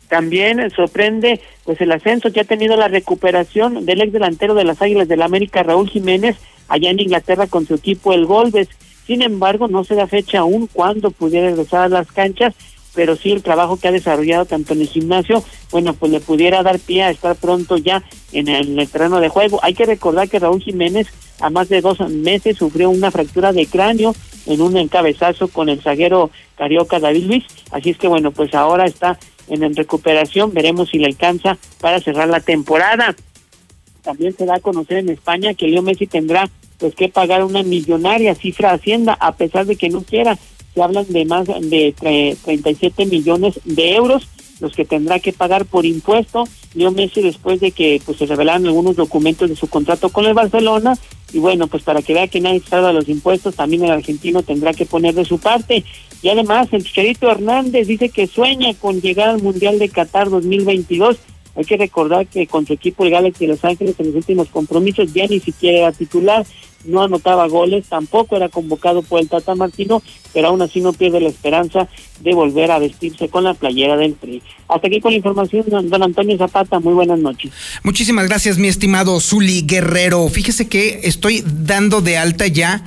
También 0.09 0.71
sorprende 0.71 1.41
pues 1.65 1.81
el 1.81 1.93
ascenso 1.93 2.33
que 2.33 2.41
ha 2.41 2.45
tenido 2.45 2.77
la 2.77 2.89
recuperación 2.89 3.85
del 3.85 4.01
ex 4.01 4.13
delantero 4.13 4.55
de 4.55 4.65
las 4.65 4.81
Águilas 4.81 5.07
del 5.07 5.19
la 5.19 5.27
América, 5.27 5.63
Raúl 5.63 5.91
Jiménez, 5.91 6.37
allá 6.69 6.91
en 6.91 7.01
Inglaterra 7.01 7.47
con 7.47 7.67
su 7.67 7.75
equipo 7.75 8.15
el 8.15 8.25
Golbes. 8.25 8.69
Sin 9.09 9.23
embargo, 9.23 9.69
no 9.69 9.85
se 9.85 9.95
da 9.95 10.07
fecha 10.07 10.41
aún 10.41 10.69
cuándo 10.71 11.11
pudiera 11.11 11.49
regresar 11.49 11.81
a 11.81 11.89
las 11.89 12.13
canchas, 12.13 12.55
pero 12.95 13.17
sí 13.17 13.33
el 13.33 13.43
trabajo 13.43 13.79
que 13.79 13.89
ha 13.89 13.91
desarrollado 13.91 14.45
tanto 14.45 14.75
en 14.75 14.83
el 14.83 14.87
gimnasio, 14.87 15.43
bueno, 15.71 15.95
pues 15.95 16.13
le 16.13 16.21
pudiera 16.21 16.63
dar 16.63 16.79
pie 16.79 17.05
a 17.05 17.11
estar 17.11 17.35
pronto 17.35 17.79
ya 17.79 18.05
en 18.33 18.49
el, 18.49 18.87
terreno 18.91 19.19
de 19.21 19.31
juego. 19.31 19.61
Hay 19.63 19.73
que 19.73 19.87
recordar 19.87 20.29
que 20.29 20.39
Raúl 20.39 20.61
Jiménez 20.61 21.07
a 21.41 21.49
más 21.49 21.71
de 21.71 21.81
dos 21.81 22.01
meses 22.11 22.59
sufrió 22.59 22.91
una 22.91 23.11
fractura 23.11 23.55
de 23.55 23.65
cráneo 23.65 24.15
en 24.45 24.61
un 24.61 24.77
encabezazo 24.77 25.49
con 25.49 25.71
el 25.71 25.81
zaguero 25.81 26.31
carioca 26.59 27.01
David 27.01 27.25
Luis, 27.25 27.45
así 27.71 27.91
es 27.91 27.97
que 27.97 28.09
bueno, 28.09 28.31
pues 28.31 28.53
ahora 28.53 28.85
está 28.85 29.19
en 29.49 29.75
recuperación, 29.75 30.53
veremos 30.53 30.91
si 30.91 30.99
le 30.99 31.07
alcanza 31.07 31.57
para 31.81 31.99
cerrar 32.01 32.29
la 32.29 32.41
temporada. 32.41 33.17
También 34.03 34.37
se 34.37 34.45
da 34.45 34.57
a 34.57 34.61
conocer 34.61 34.99
en 34.99 35.09
España 35.09 35.55
que 35.55 35.67
Leo 35.67 35.81
Messi 35.81 36.07
tendrá 36.07 36.51
pues 36.79 36.95
que 36.95 37.09
pagar 37.09 37.45
una 37.45 37.63
millonaria 37.63 38.35
cifra 38.35 38.73
Hacienda, 38.73 39.15
a 39.15 39.33
pesar 39.33 39.67
de 39.67 39.77
que 39.77 39.89
no 39.89 40.03
quiera. 40.03 40.39
Se 40.75 40.83
hablan 40.83 41.07
de 41.09 41.25
más 41.25 41.47
de 41.47 41.95
37 42.45 43.07
millones 43.07 43.61
de 43.65 43.95
euros 43.95 44.29
los 44.61 44.75
que 44.75 44.85
tendrá 44.85 45.21
que 45.21 45.33
pagar 45.33 45.67
por 45.67 45.87
impuesto. 45.87 46.45
Leo 46.75 46.91
Messi 46.91 47.23
después 47.23 47.61
de 47.61 47.71
que 47.73 48.01
pues 48.05 48.19
se 48.19 48.27
revelaron 48.27 48.67
algunos 48.67 48.97
documentos 48.97 49.49
de 49.49 49.57
su 49.57 49.69
contrato 49.69 50.09
con 50.11 50.27
el 50.27 50.35
Barcelona 50.35 50.97
y 51.33 51.39
bueno, 51.39 51.67
pues 51.67 51.83
para 51.83 52.03
que 52.03 52.15
vea 52.15 52.29
que 52.29 52.41
nadie 52.41 52.61
salva 52.61 52.93
los 52.93 53.09
impuestos, 53.09 53.55
también 53.55 53.85
el 53.85 53.91
argentino 53.91 54.43
tendrá 54.43 54.73
que 54.73 54.87
poner 54.87 55.15
de 55.15 55.25
su 55.25 55.39
parte. 55.39 55.85
Y 56.23 56.29
además, 56.29 56.69
el 56.73 56.85
Chicharito 56.85 57.31
Hernández 57.31 57.87
dice 57.87 58.09
que 58.09 58.27
sueña 58.27 58.75
con 58.75 59.01
llegar 59.01 59.29
al 59.29 59.43
Mundial 59.43 59.79
de 59.79 59.89
Qatar 59.89 60.31
2022 60.31 61.19
hay 61.59 61.65
que 61.65 61.77
recordar 61.77 62.25
que 62.29 62.47
con 62.47 62.67
su 62.67 62.73
equipo 62.73 63.05
el 63.05 63.11
Galaxy 63.11 63.45
de 63.45 63.53
Los 63.53 63.65
Ángeles 63.65 63.97
en 63.99 64.07
los 64.07 64.15
últimos 64.15 64.49
compromisos 64.49 65.13
ya 65.13 65.27
ni 65.27 65.41
siquiera 65.41 65.79
era 65.79 65.93
titular, 65.93 66.47
no 66.85 67.03
anotaba 67.03 67.47
goles, 67.49 67.87
tampoco 67.89 68.37
era 68.37 68.49
convocado 68.49 69.03
por 69.03 69.21
el 69.21 69.29
Tata 69.29 69.55
Martino, 69.55 70.03
pero 70.33 70.49
aún 70.49 70.63
así 70.63 70.81
no 70.81 70.93
pierde 70.93 71.21
la 71.21 71.29
esperanza 71.29 71.89
de 72.21 72.35
volver 72.35 72.71
a 72.71 72.79
vestirse 72.79 73.29
con 73.29 73.45
la 73.45 73.55
playera 73.55 73.97
del 73.97 74.15
Tri. 74.15 74.43
Hasta 74.69 74.87
aquí 74.87 75.01
con 75.01 75.13
la 75.13 75.19
información, 75.19 75.65
don 75.69 76.03
Antonio 76.03 76.37
Zapata, 76.39 76.79
muy 76.81 76.95
buenas 76.95 77.19
noches. 77.19 77.53
Muchísimas 77.83 78.29
gracias, 78.29 78.59
mi 78.59 78.69
estimado 78.69 79.21
Zuli 79.21 79.63
Guerrero. 79.63 80.29
Fíjese 80.29 80.69
que 80.69 81.01
estoy 81.05 81.45
dando 81.45 82.01
de 82.01 82.17
alta 82.17 82.47
ya 82.47 82.83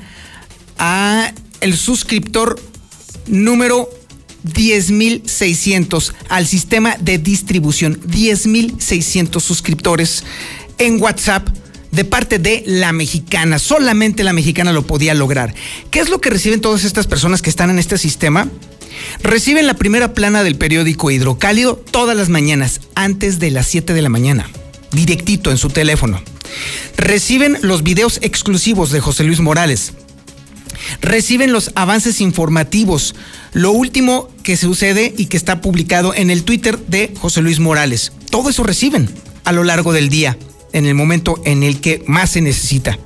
a 0.78 1.32
el 1.60 1.76
suscriptor 1.76 2.60
número 3.28 3.90
10.600 4.46 6.14
al 6.30 6.48
sistema 6.48 6.96
de 7.00 7.18
distribución. 7.18 8.02
10.600 8.02 9.40
suscriptores 9.40 10.24
en 10.78 11.02
WhatsApp 11.02 11.48
de 11.92 12.06
parte 12.06 12.40
de 12.40 12.64
la 12.66 12.92
mexicana. 12.92 13.60
Solamente 13.60 14.24
la 14.24 14.34
mexicana 14.34 14.72
lo 14.72 14.84
podía 14.84 15.14
lograr. 15.14 15.54
¿Qué 15.90 16.00
es 16.00 16.10
lo 16.10 16.22
que 16.22 16.30
reciben 16.30 16.62
todas 16.62 16.84
estas 16.84 17.08
personas 17.08 17.42
que 17.42 17.50
están 17.50 17.70
en 17.70 17.80
este 17.80 17.98
sistema? 17.98 18.50
Reciben 19.24 19.68
la 19.68 19.76
primera 19.76 20.14
plana 20.14 20.44
del 20.44 20.56
periódico 20.56 21.12
Hidrocálido 21.12 21.76
todas 21.76 22.16
las 22.16 22.30
mañanas, 22.30 22.82
antes 22.96 23.40
de 23.40 23.52
las 23.52 23.68
7 23.68 23.94
de 23.94 24.02
la 24.02 24.10
mañana, 24.10 24.50
directito 24.92 25.52
en 25.52 25.58
su 25.58 25.70
teléfono. 25.70 26.22
Reciben 26.98 27.58
los 27.62 27.84
videos 27.84 28.20
exclusivos 28.22 28.92
de 28.92 29.00
José 29.00 29.24
Luis 29.24 29.40
Morales 29.40 29.94
reciben 31.00 31.52
los 31.52 31.72
avances 31.76 32.22
informativos, 32.22 33.16
lo 33.54 33.72
último 33.72 34.30
que 34.44 34.58
sucede 34.58 35.14
y 35.18 35.26
que 35.26 35.38
está 35.38 35.62
publicado 35.62 36.14
en 36.14 36.30
el 36.30 36.44
Twitter 36.44 36.78
de 36.80 37.14
José 37.20 37.42
Luis 37.42 37.60
Morales. 37.60 38.12
Todo 38.30 38.50
eso 38.50 38.64
reciben 38.64 39.10
a 39.44 39.52
lo 39.52 39.64
largo 39.64 39.94
del 39.94 40.10
día, 40.10 40.38
en 40.74 40.86
el 40.86 40.96
momento 40.96 41.42
en 41.46 41.64
el 41.64 41.82
que 41.82 42.04
más 42.08 42.32
se 42.32 42.42
necesita. 42.42 42.98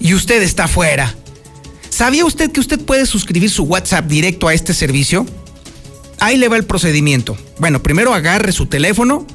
Y 0.00 0.14
usted 0.14 0.42
está 0.42 0.68
fuera. 0.68 1.14
¿Sabía 1.88 2.24
usted 2.24 2.52
que 2.52 2.60
usted 2.60 2.80
puede 2.80 3.06
suscribir 3.06 3.50
su 3.50 3.64
WhatsApp 3.64 4.06
directo 4.06 4.48
a 4.48 4.54
este 4.54 4.74
servicio? 4.74 5.26
Ahí 6.20 6.36
le 6.36 6.48
va 6.48 6.56
el 6.56 6.64
procedimiento. 6.64 7.36
Bueno, 7.58 7.82
primero 7.82 8.14
agarre 8.14 8.52
su 8.52 8.66
teléfono, 8.66 9.26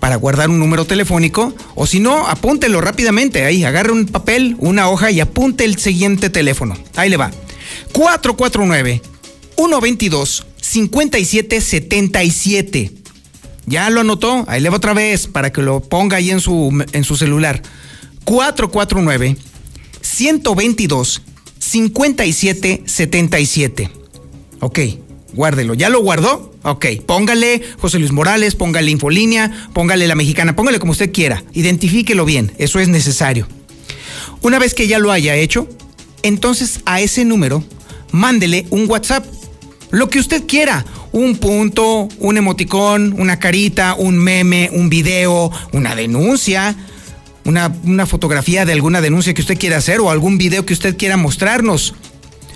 para 0.00 0.16
guardar 0.16 0.50
un 0.50 0.58
número 0.58 0.84
telefónico 0.86 1.54
o 1.76 1.86
si 1.86 2.00
no, 2.00 2.26
apúntelo 2.26 2.80
rápidamente 2.80 3.44
ahí, 3.44 3.62
agarre 3.64 3.92
un 3.92 4.06
papel, 4.06 4.56
una 4.58 4.88
hoja 4.88 5.12
y 5.12 5.20
apunte 5.20 5.64
el 5.64 5.78
siguiente 5.78 6.30
teléfono. 6.30 6.76
Ahí 6.96 7.10
le 7.10 7.18
va. 7.18 7.30
449 7.92 9.02
122 9.56 10.46
5777. 10.60 12.99
Ya 13.66 13.90
lo 13.90 14.00
anotó, 14.00 14.44
ahí 14.48 14.60
le 14.60 14.70
va 14.70 14.76
otra 14.76 14.94
vez 14.94 15.26
para 15.26 15.52
que 15.52 15.62
lo 15.62 15.80
ponga 15.80 16.16
ahí 16.16 16.30
en 16.30 16.40
su, 16.40 16.84
en 16.92 17.04
su 17.04 17.16
celular. 17.16 17.62
449 18.24 19.36
122 20.00 21.22
5777. 21.58 23.90
Ok, 24.60 24.78
guárdelo. 25.32 25.74
¿Ya 25.74 25.88
lo 25.88 26.00
guardó? 26.00 26.54
Ok, 26.62 26.86
póngale 27.06 27.62
José 27.78 27.98
Luis 27.98 28.12
Morales, 28.12 28.54
póngale 28.54 28.90
Infolínea, 28.90 29.68
póngale 29.72 30.06
La 30.06 30.14
Mexicana, 30.14 30.56
póngale 30.56 30.78
como 30.78 30.92
usted 30.92 31.12
quiera. 31.12 31.42
Identifíquelo 31.52 32.24
bien, 32.24 32.52
eso 32.58 32.80
es 32.80 32.88
necesario. 32.88 33.46
Una 34.42 34.58
vez 34.58 34.74
que 34.74 34.86
ya 34.86 34.98
lo 34.98 35.12
haya 35.12 35.36
hecho, 35.36 35.68
entonces 36.22 36.80
a 36.84 37.00
ese 37.00 37.24
número 37.24 37.64
mándele 38.10 38.66
un 38.70 38.88
WhatsApp. 38.88 39.24
Lo 39.90 40.08
que 40.08 40.18
usted 40.18 40.46
quiera. 40.46 40.84
Un 41.12 41.36
punto, 41.36 42.08
un 42.18 42.36
emoticón, 42.36 43.14
una 43.18 43.38
carita, 43.38 43.94
un 43.98 44.16
meme, 44.16 44.70
un 44.72 44.88
video, 44.88 45.50
una 45.72 45.94
denuncia, 45.94 46.76
una, 47.44 47.72
una, 47.84 48.06
fotografía 48.06 48.64
de 48.64 48.72
alguna 48.72 49.00
denuncia 49.00 49.34
que 49.34 49.40
usted 49.40 49.58
quiera 49.58 49.78
hacer 49.78 50.00
o 50.00 50.10
algún 50.10 50.38
video 50.38 50.64
que 50.64 50.72
usted 50.72 50.96
quiera 50.96 51.16
mostrarnos. 51.16 51.94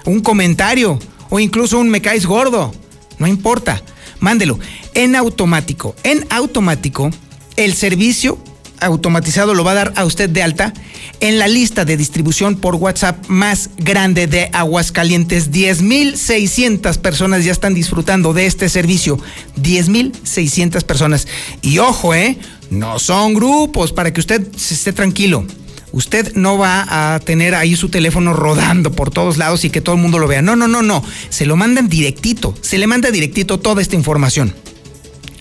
Un 0.05 0.21
comentario 0.21 0.99
o 1.31 1.41
incluso 1.41 1.79
un 1.79 1.89
me 1.89 2.01
caes 2.01 2.27
gordo. 2.27 2.73
No 3.19 3.27
importa. 3.27 3.83
Mándelo 4.21 4.59
en 4.95 5.17
automático. 5.17 5.95
En 6.03 6.27
automático, 6.31 7.11
el 7.57 7.75
servicio 7.75 8.39
automatizado 8.85 9.55
lo 9.55 9.65
va 9.65 9.73
a 9.73 9.75
dar 9.75 9.93
a 9.97 10.05
usted 10.05 10.31
de 10.31 10.43
alta 10.43 10.73
en 11.21 11.39
la 11.39 11.49
lista 11.49 11.85
de 11.85 11.97
distribución 11.97 12.57
por 12.57 12.77
WhatsApp 12.77 13.27
más 13.29 13.71
grande 13.79 14.27
de 14.27 14.51
Aguascalientes. 14.53 15.51
10.600 15.51 16.99
personas 16.99 17.45
ya 17.45 17.53
están 17.53 17.75
disfrutando 17.75 18.33
de 18.33 18.47
este 18.47 18.69
servicio. 18.69 19.19
10.600 19.61 20.83
personas. 20.83 21.27
Y 21.63 21.79
ojo, 21.79 22.15
¿eh? 22.15 22.39
No 22.71 22.99
son 22.99 23.35
grupos 23.35 23.93
para 23.93 24.13
que 24.13 24.21
usted 24.21 24.47
esté 24.57 24.93
tranquilo. 24.93 25.47
Usted 25.93 26.35
no 26.35 26.59
va 26.59 27.15
a 27.15 27.21
tener 27.21 27.55
ahí 27.55 27.77
su 27.77 27.89
teléfono 27.89 28.33
rodando 28.33 28.91
por 28.91 29.11
todos 29.11 29.37
lados 29.37 29.65
y 29.65 29.71
que 29.71 29.81
todo 29.81 29.95
el 29.95 30.01
mundo 30.01 30.19
lo 30.19 30.27
vea. 30.27 30.43
No, 30.43 30.57
no, 30.57 30.67
no, 30.67 30.83
no. 30.83 31.05
Se 31.29 31.47
lo 31.47 31.55
mandan 31.55 31.89
directito. 31.89 32.55
Se 32.63 32.79
le 32.79 32.89
manda 32.89 33.13
directito 33.13 33.61
toda 33.61 33.81
esta 33.81 33.95
información. 33.95 34.53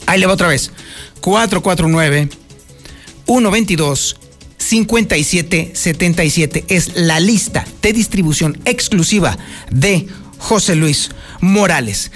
Ahí 0.06 0.19
le 0.19 0.27
va 0.27 0.34
otra 0.34 0.47
vez. 0.47 0.71
449 1.21 2.42
122 3.25 4.17
5777 4.57 6.65
es 6.69 6.95
la 6.95 7.19
lista 7.19 7.65
de 7.81 7.93
distribución 7.93 8.59
exclusiva 8.65 9.38
de 9.69 10.07
José 10.38 10.75
Luis 10.75 11.12
Morales. 11.41 12.12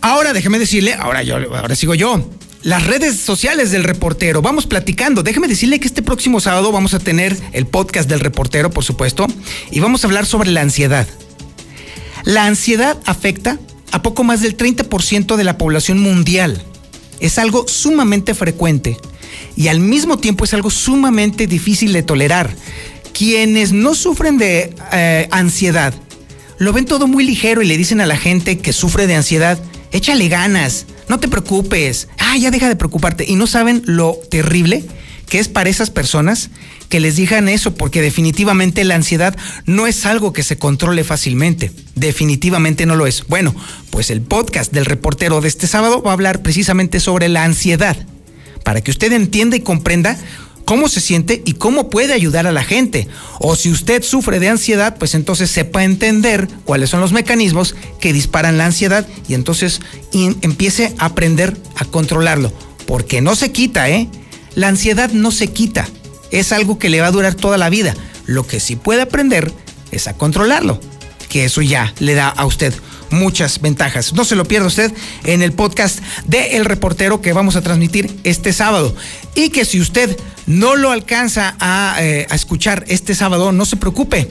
Ahora 0.00 0.32
déjeme 0.32 0.58
decirle, 0.58 0.94
ahora 0.94 1.20
ahora 1.20 1.76
sigo 1.76 1.94
yo. 1.94 2.30
Las 2.62 2.86
redes 2.86 3.16
sociales 3.16 3.72
del 3.72 3.84
reportero, 3.84 4.40
vamos 4.40 4.66
platicando. 4.66 5.22
Déjeme 5.22 5.48
decirle 5.48 5.80
que 5.80 5.86
este 5.86 6.00
próximo 6.00 6.40
sábado 6.40 6.72
vamos 6.72 6.94
a 6.94 6.98
tener 6.98 7.36
el 7.52 7.66
podcast 7.66 8.08
del 8.08 8.20
reportero, 8.20 8.70
por 8.70 8.84
supuesto, 8.84 9.26
y 9.70 9.80
vamos 9.80 10.02
a 10.02 10.06
hablar 10.06 10.24
sobre 10.24 10.50
la 10.50 10.62
ansiedad. 10.62 11.06
La 12.24 12.46
ansiedad 12.46 12.98
afecta 13.04 13.58
a 13.92 14.00
poco 14.00 14.24
más 14.24 14.40
del 14.40 14.56
30% 14.56 15.36
de 15.36 15.44
la 15.44 15.58
población 15.58 15.98
mundial. 15.98 16.62
Es 17.20 17.38
algo 17.38 17.68
sumamente 17.68 18.34
frecuente 18.34 18.96
y 19.56 19.68
al 19.68 19.80
mismo 19.80 20.18
tiempo 20.18 20.44
es 20.44 20.54
algo 20.54 20.70
sumamente 20.70 21.46
difícil 21.46 21.92
de 21.92 22.02
tolerar. 22.02 22.54
Quienes 23.12 23.72
no 23.72 23.94
sufren 23.94 24.38
de 24.38 24.74
eh, 24.92 25.28
ansiedad 25.30 25.94
lo 26.58 26.72
ven 26.72 26.84
todo 26.84 27.06
muy 27.06 27.24
ligero 27.24 27.62
y 27.62 27.66
le 27.66 27.76
dicen 27.76 28.00
a 28.00 28.06
la 28.06 28.16
gente 28.16 28.58
que 28.58 28.72
sufre 28.72 29.06
de 29.06 29.14
ansiedad, 29.14 29.58
échale 29.92 30.28
ganas, 30.28 30.86
no 31.08 31.18
te 31.18 31.28
preocupes, 31.28 32.08
ah, 32.18 32.36
ya 32.36 32.50
deja 32.50 32.68
de 32.68 32.76
preocuparte. 32.76 33.24
Y 33.28 33.36
no 33.36 33.46
saben 33.46 33.82
lo 33.86 34.16
terrible 34.30 34.84
que 35.28 35.38
es 35.38 35.48
para 35.48 35.70
esas 35.70 35.90
personas 35.90 36.50
que 36.88 37.00
les 37.00 37.16
digan 37.16 37.48
eso, 37.48 37.74
porque 37.74 38.02
definitivamente 38.02 38.84
la 38.84 38.94
ansiedad 38.94 39.36
no 39.66 39.86
es 39.86 40.06
algo 40.06 40.32
que 40.32 40.42
se 40.42 40.58
controle 40.58 41.02
fácilmente. 41.02 41.72
Definitivamente 41.96 42.86
no 42.86 42.94
lo 42.94 43.06
es. 43.06 43.24
Bueno, 43.26 43.54
pues 43.90 44.10
el 44.10 44.20
podcast 44.20 44.72
del 44.72 44.84
reportero 44.84 45.40
de 45.40 45.48
este 45.48 45.66
sábado 45.66 46.02
va 46.02 46.10
a 46.10 46.14
hablar 46.14 46.42
precisamente 46.42 47.00
sobre 47.00 47.28
la 47.28 47.44
ansiedad 47.44 47.96
para 48.64 48.80
que 48.80 48.90
usted 48.90 49.12
entienda 49.12 49.56
y 49.56 49.60
comprenda 49.60 50.18
cómo 50.64 50.88
se 50.88 51.00
siente 51.00 51.42
y 51.44 51.52
cómo 51.52 51.90
puede 51.90 52.12
ayudar 52.12 52.46
a 52.46 52.52
la 52.52 52.64
gente. 52.64 53.06
O 53.38 53.54
si 53.54 53.70
usted 53.70 54.02
sufre 54.02 54.40
de 54.40 54.48
ansiedad, 54.48 54.96
pues 54.98 55.14
entonces 55.14 55.50
sepa 55.50 55.84
entender 55.84 56.48
cuáles 56.64 56.90
son 56.90 57.00
los 57.00 57.12
mecanismos 57.12 57.76
que 58.00 58.12
disparan 58.12 58.58
la 58.58 58.66
ansiedad 58.66 59.06
y 59.28 59.34
entonces 59.34 59.80
empiece 60.12 60.94
a 60.98 61.06
aprender 61.06 61.56
a 61.76 61.84
controlarlo. 61.84 62.52
Porque 62.86 63.20
no 63.20 63.36
se 63.36 63.52
quita, 63.52 63.88
¿eh? 63.88 64.08
La 64.54 64.68
ansiedad 64.68 65.10
no 65.10 65.30
se 65.30 65.48
quita. 65.48 65.88
Es 66.30 66.52
algo 66.52 66.78
que 66.78 66.88
le 66.88 67.00
va 67.00 67.08
a 67.08 67.12
durar 67.12 67.34
toda 67.34 67.58
la 67.58 67.70
vida. 67.70 67.94
Lo 68.26 68.46
que 68.46 68.60
sí 68.60 68.76
puede 68.76 69.02
aprender 69.02 69.52
es 69.90 70.08
a 70.08 70.14
controlarlo. 70.14 70.80
Que 71.28 71.44
eso 71.44 71.62
ya 71.62 71.92
le 71.98 72.14
da 72.14 72.28
a 72.28 72.46
usted 72.46 72.74
muchas 73.10 73.60
ventajas. 73.60 74.12
No 74.12 74.24
se 74.24 74.36
lo 74.36 74.44
pierda 74.44 74.66
usted 74.66 74.92
en 75.24 75.42
el 75.42 75.52
podcast 75.52 76.00
de 76.26 76.56
El 76.56 76.64
Reportero 76.64 77.20
que 77.20 77.32
vamos 77.32 77.56
a 77.56 77.62
transmitir 77.62 78.14
este 78.24 78.52
sábado. 78.52 78.94
Y 79.34 79.50
que 79.50 79.64
si 79.64 79.80
usted 79.80 80.16
no 80.46 80.76
lo 80.76 80.90
alcanza 80.90 81.56
a, 81.60 81.96
eh, 82.00 82.26
a 82.30 82.34
escuchar 82.34 82.84
este 82.88 83.14
sábado, 83.14 83.52
no 83.52 83.64
se 83.64 83.76
preocupe. 83.76 84.30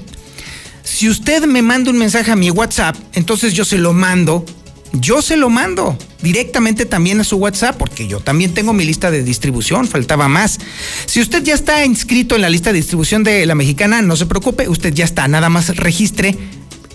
Si 0.83 1.09
usted 1.09 1.45
me 1.45 1.62
manda 1.62 1.91
un 1.91 1.97
mensaje 1.97 2.31
a 2.31 2.36
mi 2.36 2.51
WhatsApp, 2.51 2.95
entonces 3.13 3.53
yo 3.53 3.65
se 3.65 3.77
lo 3.77 3.93
mando 3.93 4.45
yo 4.93 5.23
se 5.23 5.38
lo 5.38 5.49
mando 5.49 5.97
directamente 6.21 6.86
también 6.86 7.19
a 7.19 7.23
su 7.23 7.38
WhatsApp, 7.38 7.77
porque 7.77 8.07
yo 8.07 8.19
también 8.19 8.53
tengo 8.53 8.73
mi 8.73 8.86
lista 8.86 9.09
de 9.09 9.23
distribución, 9.23 9.88
faltaba 9.88 10.27
más. 10.27 10.59
Si 11.07 11.19
usted 11.19 11.43
ya 11.43 11.55
está 11.55 11.83
inscrito 11.83 12.36
en 12.36 12.41
la 12.41 12.49
lista 12.49 12.71
de 12.71 12.77
distribución 12.77 13.23
de 13.23 13.45
la 13.47 13.55
mexicana, 13.55 14.03
no 14.03 14.15
se 14.15 14.27
preocupe, 14.27 14.69
usted 14.69 14.93
ya 14.93 15.03
está, 15.03 15.27
nada 15.27 15.49
más 15.49 15.75
registre 15.75 16.38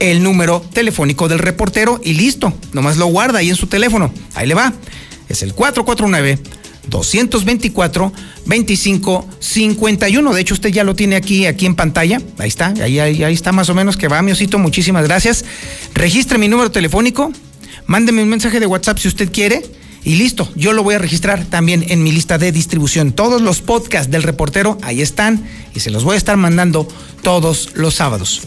el 0.00 0.22
número 0.22 0.64
telefónico 0.72 1.28
del 1.28 1.38
reportero 1.38 2.00
y 2.02 2.14
listo. 2.14 2.52
Nomás 2.72 2.96
lo 2.96 3.06
guarda 3.06 3.38
ahí 3.40 3.50
en 3.50 3.56
su 3.56 3.66
teléfono. 3.66 4.12
Ahí 4.34 4.46
le 4.46 4.54
va. 4.54 4.72
Es 5.28 5.42
el 5.42 5.54
449 5.54 6.38
224 6.88 8.12
2551. 8.46 10.34
De 10.34 10.40
hecho, 10.40 10.54
usted 10.54 10.70
ya 10.70 10.84
lo 10.84 10.94
tiene 10.94 11.16
aquí, 11.16 11.46
aquí 11.46 11.66
en 11.66 11.74
pantalla. 11.74 12.20
Ahí 12.38 12.48
está, 12.48 12.68
ahí, 12.82 12.98
ahí, 12.98 13.22
ahí 13.22 13.34
está 13.34 13.52
más 13.52 13.68
o 13.68 13.74
menos 13.74 13.96
que 13.96 14.08
va, 14.08 14.22
mi 14.22 14.32
osito. 14.32 14.58
Muchísimas 14.58 15.04
gracias. 15.04 15.44
Registre 15.94 16.38
mi 16.38 16.48
número 16.48 16.70
telefónico. 16.70 17.32
Mándeme 17.86 18.22
un 18.22 18.28
mensaje 18.28 18.60
de 18.60 18.66
WhatsApp 18.66 18.98
si 18.98 19.08
usted 19.08 19.30
quiere. 19.30 19.62
Y 20.04 20.14
listo, 20.16 20.48
yo 20.54 20.72
lo 20.72 20.82
voy 20.82 20.94
a 20.94 20.98
registrar 20.98 21.44
también 21.44 21.84
en 21.88 22.02
mi 22.02 22.12
lista 22.12 22.38
de 22.38 22.52
distribución. 22.52 23.12
Todos 23.12 23.42
los 23.42 23.60
podcasts 23.60 24.10
del 24.10 24.22
reportero 24.22 24.78
ahí 24.82 25.02
están 25.02 25.44
y 25.74 25.80
se 25.80 25.90
los 25.90 26.04
voy 26.04 26.14
a 26.14 26.18
estar 26.18 26.36
mandando 26.36 26.88
todos 27.22 27.70
los 27.74 27.94
sábados. 27.94 28.42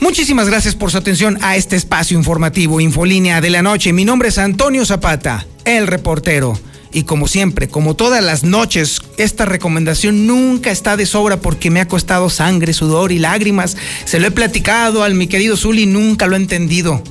Muchísimas 0.00 0.48
gracias 0.48 0.74
por 0.74 0.90
su 0.90 0.98
atención 0.98 1.38
a 1.42 1.56
este 1.56 1.76
espacio 1.76 2.18
informativo 2.18 2.80
Infolínea 2.80 3.40
de 3.40 3.50
la 3.50 3.62
Noche. 3.62 3.92
Mi 3.92 4.04
nombre 4.04 4.28
es 4.28 4.38
Antonio 4.38 4.84
Zapata, 4.84 5.46
el 5.64 5.86
reportero. 5.86 6.58
Y 6.92 7.04
como 7.04 7.26
siempre, 7.26 7.68
como 7.68 7.94
todas 7.94 8.22
las 8.22 8.44
noches, 8.44 9.00
esta 9.16 9.44
recomendación 9.44 10.26
nunca 10.26 10.70
está 10.70 10.96
de 10.96 11.06
sobra 11.06 11.38
porque 11.38 11.70
me 11.70 11.80
ha 11.80 11.88
costado 11.88 12.30
sangre, 12.30 12.72
sudor 12.72 13.10
y 13.10 13.18
lágrimas. 13.18 13.76
Se 14.04 14.20
lo 14.20 14.28
he 14.28 14.30
platicado 14.30 15.02
al 15.02 15.14
mi 15.14 15.26
querido 15.26 15.56
Zuli, 15.56 15.86
nunca 15.86 16.26
lo 16.26 16.34
ha 16.34 16.38
entendido. 16.38 17.02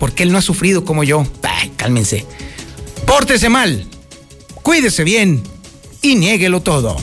Porque 0.00 0.24
él 0.24 0.32
no 0.32 0.38
ha 0.38 0.42
sufrido 0.42 0.84
como 0.84 1.04
yo. 1.04 1.24
Ay, 1.42 1.70
cálmense. 1.76 2.26
Pórtese 3.06 3.48
mal, 3.48 3.86
cuídese 4.62 5.04
bien 5.04 5.42
y 6.00 6.16
niéguelo 6.16 6.60
todo. 6.60 6.96